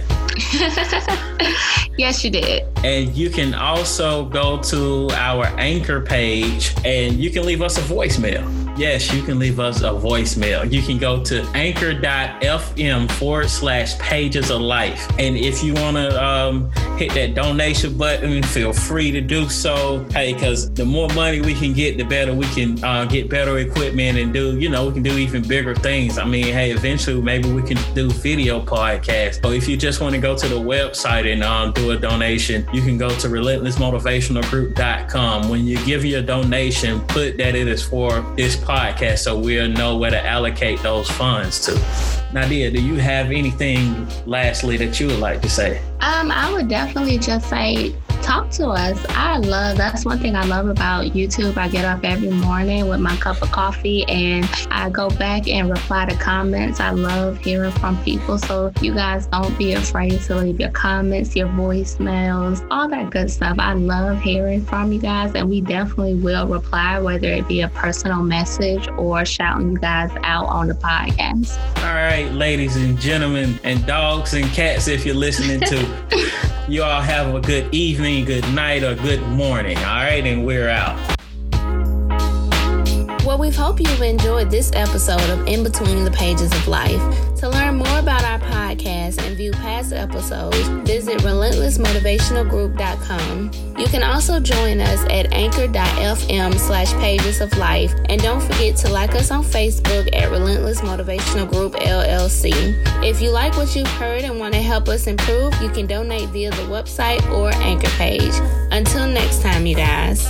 yes, 1.98 2.24
you 2.24 2.32
did. 2.32 2.64
And 2.84 3.16
you 3.16 3.30
can 3.30 3.54
also 3.54 4.26
go 4.26 4.62
to 4.64 5.10
our 5.14 5.46
anchor 5.58 6.02
page 6.02 6.74
and 6.84 7.16
you 7.16 7.30
can 7.32 7.46
leave 7.46 7.62
us 7.62 7.78
a 7.78 7.82
voicemail 7.82 8.69
yes, 8.80 9.14
you 9.14 9.22
can 9.22 9.38
leave 9.38 9.60
us 9.60 9.82
a 9.82 9.90
voicemail. 9.90 10.72
You 10.72 10.82
can 10.82 10.98
go 10.98 11.22
to 11.26 11.44
anchor.fm 11.54 13.12
forward 13.12 13.50
slash 13.50 14.00
pages 14.00 14.50
of 14.50 14.62
life. 14.62 15.06
And 15.20 15.36
if 15.36 15.62
you 15.62 15.74
want 15.74 15.98
to 15.98 16.24
um, 16.24 16.72
hit 16.98 17.14
that 17.14 17.36
donation 17.36 17.98
button, 17.98 18.42
feel 18.42 18.72
free 18.72 19.12
to 19.12 19.20
do 19.20 19.50
so. 19.50 20.06
Hey, 20.12 20.32
because 20.34 20.72
the 20.74 20.86
more 20.86 21.10
money 21.10 21.42
we 21.42 21.54
can 21.54 21.74
get, 21.74 21.98
the 21.98 22.04
better 22.04 22.34
we 22.34 22.46
can 22.48 22.82
uh, 22.84 23.04
get 23.06 23.30
better 23.30 23.60
equipment 23.60 24.18
and 24.18 24.34
do, 24.34 24.58
you 24.58 24.70
know, 24.70 24.88
we 24.88 24.94
can 24.94 25.04
do 25.04 25.18
even 25.18 25.46
bigger 25.46 25.76
things. 25.76 26.18
I 26.18 26.24
mean, 26.24 26.46
hey, 26.46 26.72
eventually 26.72 27.22
maybe 27.22 27.52
we 27.52 27.62
can 27.62 27.78
do 27.94 28.10
video 28.10 28.62
podcasts. 28.62 29.44
Or 29.44 29.54
if 29.54 29.68
you 29.68 29.76
just 29.76 30.00
want 30.00 30.16
to 30.16 30.22
go 30.22 30.38
to 30.38 30.48
the 30.48 30.56
website 30.56 31.30
and 31.32 31.44
um, 31.44 31.74
do 31.74 31.92
a 31.92 31.98
donation, 31.98 32.66
you 32.74 32.82
can 32.82 32.98
go 32.98 33.10
to 33.10 33.28
relentlessmotivationalgroup.com. 33.28 35.50
When 35.50 35.66
you 35.66 35.84
give 35.86 36.06
your 36.06 36.22
donation, 36.22 37.02
put 37.08 37.36
that 37.38 37.56
it 37.56 37.68
is 37.68 37.84
for 37.84 38.22
this 38.38 38.56
podcast 38.70 39.20
so 39.20 39.36
we'll 39.36 39.68
know 39.68 39.98
where 39.98 40.12
to 40.12 40.24
allocate 40.24 40.80
those 40.84 41.10
funds 41.10 41.60
to. 41.66 41.74
Nadia, 42.32 42.70
do 42.70 42.80
you 42.80 42.96
have 42.96 43.32
anything 43.32 44.08
lastly 44.28 44.78
that 44.78 45.00
you 45.00 45.08
would 45.08 45.18
like 45.18 45.42
to 45.42 45.50
say? 45.50 45.82
Um, 46.02 46.30
I 46.32 46.54
would 46.54 46.68
definitely 46.68 47.18
just 47.18 47.50
say 47.50 47.96
talk 48.30 48.52
to 48.52 48.68
us. 48.68 49.04
I 49.10 49.38
love 49.38 49.78
that's 49.78 50.06
one 50.06 50.20
thing 50.20 50.36
I 50.36 50.46
love 50.46 50.68
about 50.68 51.06
YouTube. 51.06 51.58
I 51.58 51.68
get 51.68 51.84
up 51.84 52.04
every 52.04 52.30
morning 52.30 52.88
with 52.88 53.00
my 53.00 53.16
cup 53.16 53.42
of 53.42 53.52
coffee 53.52 54.04
and 54.04 54.48
I 54.70 54.92
go 54.92 55.10
back 55.10 55.48
and 55.48 55.68
reply 55.68 56.06
to 56.06 56.16
comments. 56.16 56.80
I 56.80 56.92
love 56.92 57.40
hearing 57.40 57.72
from 57.72 58.02
people. 58.04 58.38
So 58.38 58.72
you 58.82 58.94
guys 58.94 59.26
don't 59.26 59.58
be 59.58 59.74
afraid 59.74 60.22
to 60.22 60.36
leave 60.36 60.60
your 60.60 60.70
comments, 60.70 61.36
your 61.36 61.48
voicemails, 61.48 62.66
all 62.70 62.88
that 62.90 63.10
good 63.10 63.32
stuff. 63.32 63.58
I 63.58 63.74
love 63.74 64.22
hearing 64.22 64.64
from 64.64 64.92
you 64.92 65.00
guys 65.00 65.34
and 65.34 65.50
we 65.50 65.62
definitely 65.62 66.14
will 66.14 66.46
reply, 66.46 67.00
whether 67.00 67.30
it 67.30 67.48
be 67.48 67.62
a 67.62 67.70
personal 67.70 68.22
message 68.22 68.88
or 68.90 69.26
shouting 69.26 69.72
you 69.72 69.80
guys 69.80 70.12
out 70.24 70.46
on 70.50 70.68
the 70.68 70.76
podcast. 70.76 71.58
All 71.78 71.96
right, 71.96 72.32
ladies 72.32 72.76
and 72.76 73.00
gentlemen, 73.00 73.60
and 73.64 73.84
dogs 73.88 74.36
and 74.36 74.46
cats, 74.52 74.88
if 74.88 75.04
you're 75.04 75.16
listening 75.16 75.62
to 75.62 76.56
you 76.70 76.84
all 76.84 77.02
have 77.02 77.34
a 77.34 77.42
good 77.42 77.74
evening, 77.74 78.26
good 78.26 78.48
night, 78.54 78.84
or 78.84 78.94
good 78.94 79.22
morning. 79.24 79.78
All 79.78 79.84
right, 79.84 80.24
and 80.24 80.46
we're 80.46 80.70
out. 80.70 80.98
Well, 83.26 83.40
we 83.40 83.50
hope 83.50 83.80
you've 83.80 84.02
enjoyed 84.02 84.52
this 84.52 84.72
episode 84.74 85.28
of 85.30 85.48
In 85.48 85.64
Between 85.64 86.04
the 86.04 86.12
Pages 86.12 86.52
of 86.52 86.68
Life. 86.68 87.29
To 87.40 87.48
learn 87.48 87.76
more 87.76 88.00
about 88.00 88.26
our 88.26 88.40
podcast 88.40 89.26
and 89.26 89.38
view 89.38 89.54
past 89.54 89.94
episodes, 89.94 90.58
visit 90.86 91.20
relentlessmotivationalgroup.com. 91.20 93.52
You 93.78 93.88
can 93.88 94.04
also 94.04 94.42
join 94.42 94.82
us 94.82 95.06
at 95.10 95.32
anchor.fm 95.32 96.60
slash 96.60 96.92
pages 96.96 97.40
of 97.40 97.58
life. 97.58 97.96
And 98.10 98.22
don't 98.22 98.42
forget 98.42 98.76
to 98.78 98.92
like 98.92 99.16
us 99.16 99.32
on 99.32 99.46
Facebook 99.46 100.14
at 100.14 100.30
Relentless 100.32 100.82
Motivational 100.82 101.50
Group 101.50 101.76
LLC. 101.76 102.52
If 103.06 103.22
you 103.22 103.32
like 103.32 103.56
what 103.56 103.74
you've 103.74 103.88
heard 103.88 104.26
and 104.26 104.38
want 104.38 104.54
to 104.56 104.62
help 104.62 104.90
us 104.90 105.08
improve, 105.08 105.54
you 105.62 105.70
can 105.70 105.88
donate 105.88 106.28
via 106.32 106.52
the 106.52 106.64
website 106.64 107.26
or 107.32 107.54
anchor 107.64 107.88
page. 107.92 108.34
Until 108.72 109.08
next 109.08 109.42
time, 109.42 109.66
you 109.66 109.78
guys. 109.78 110.30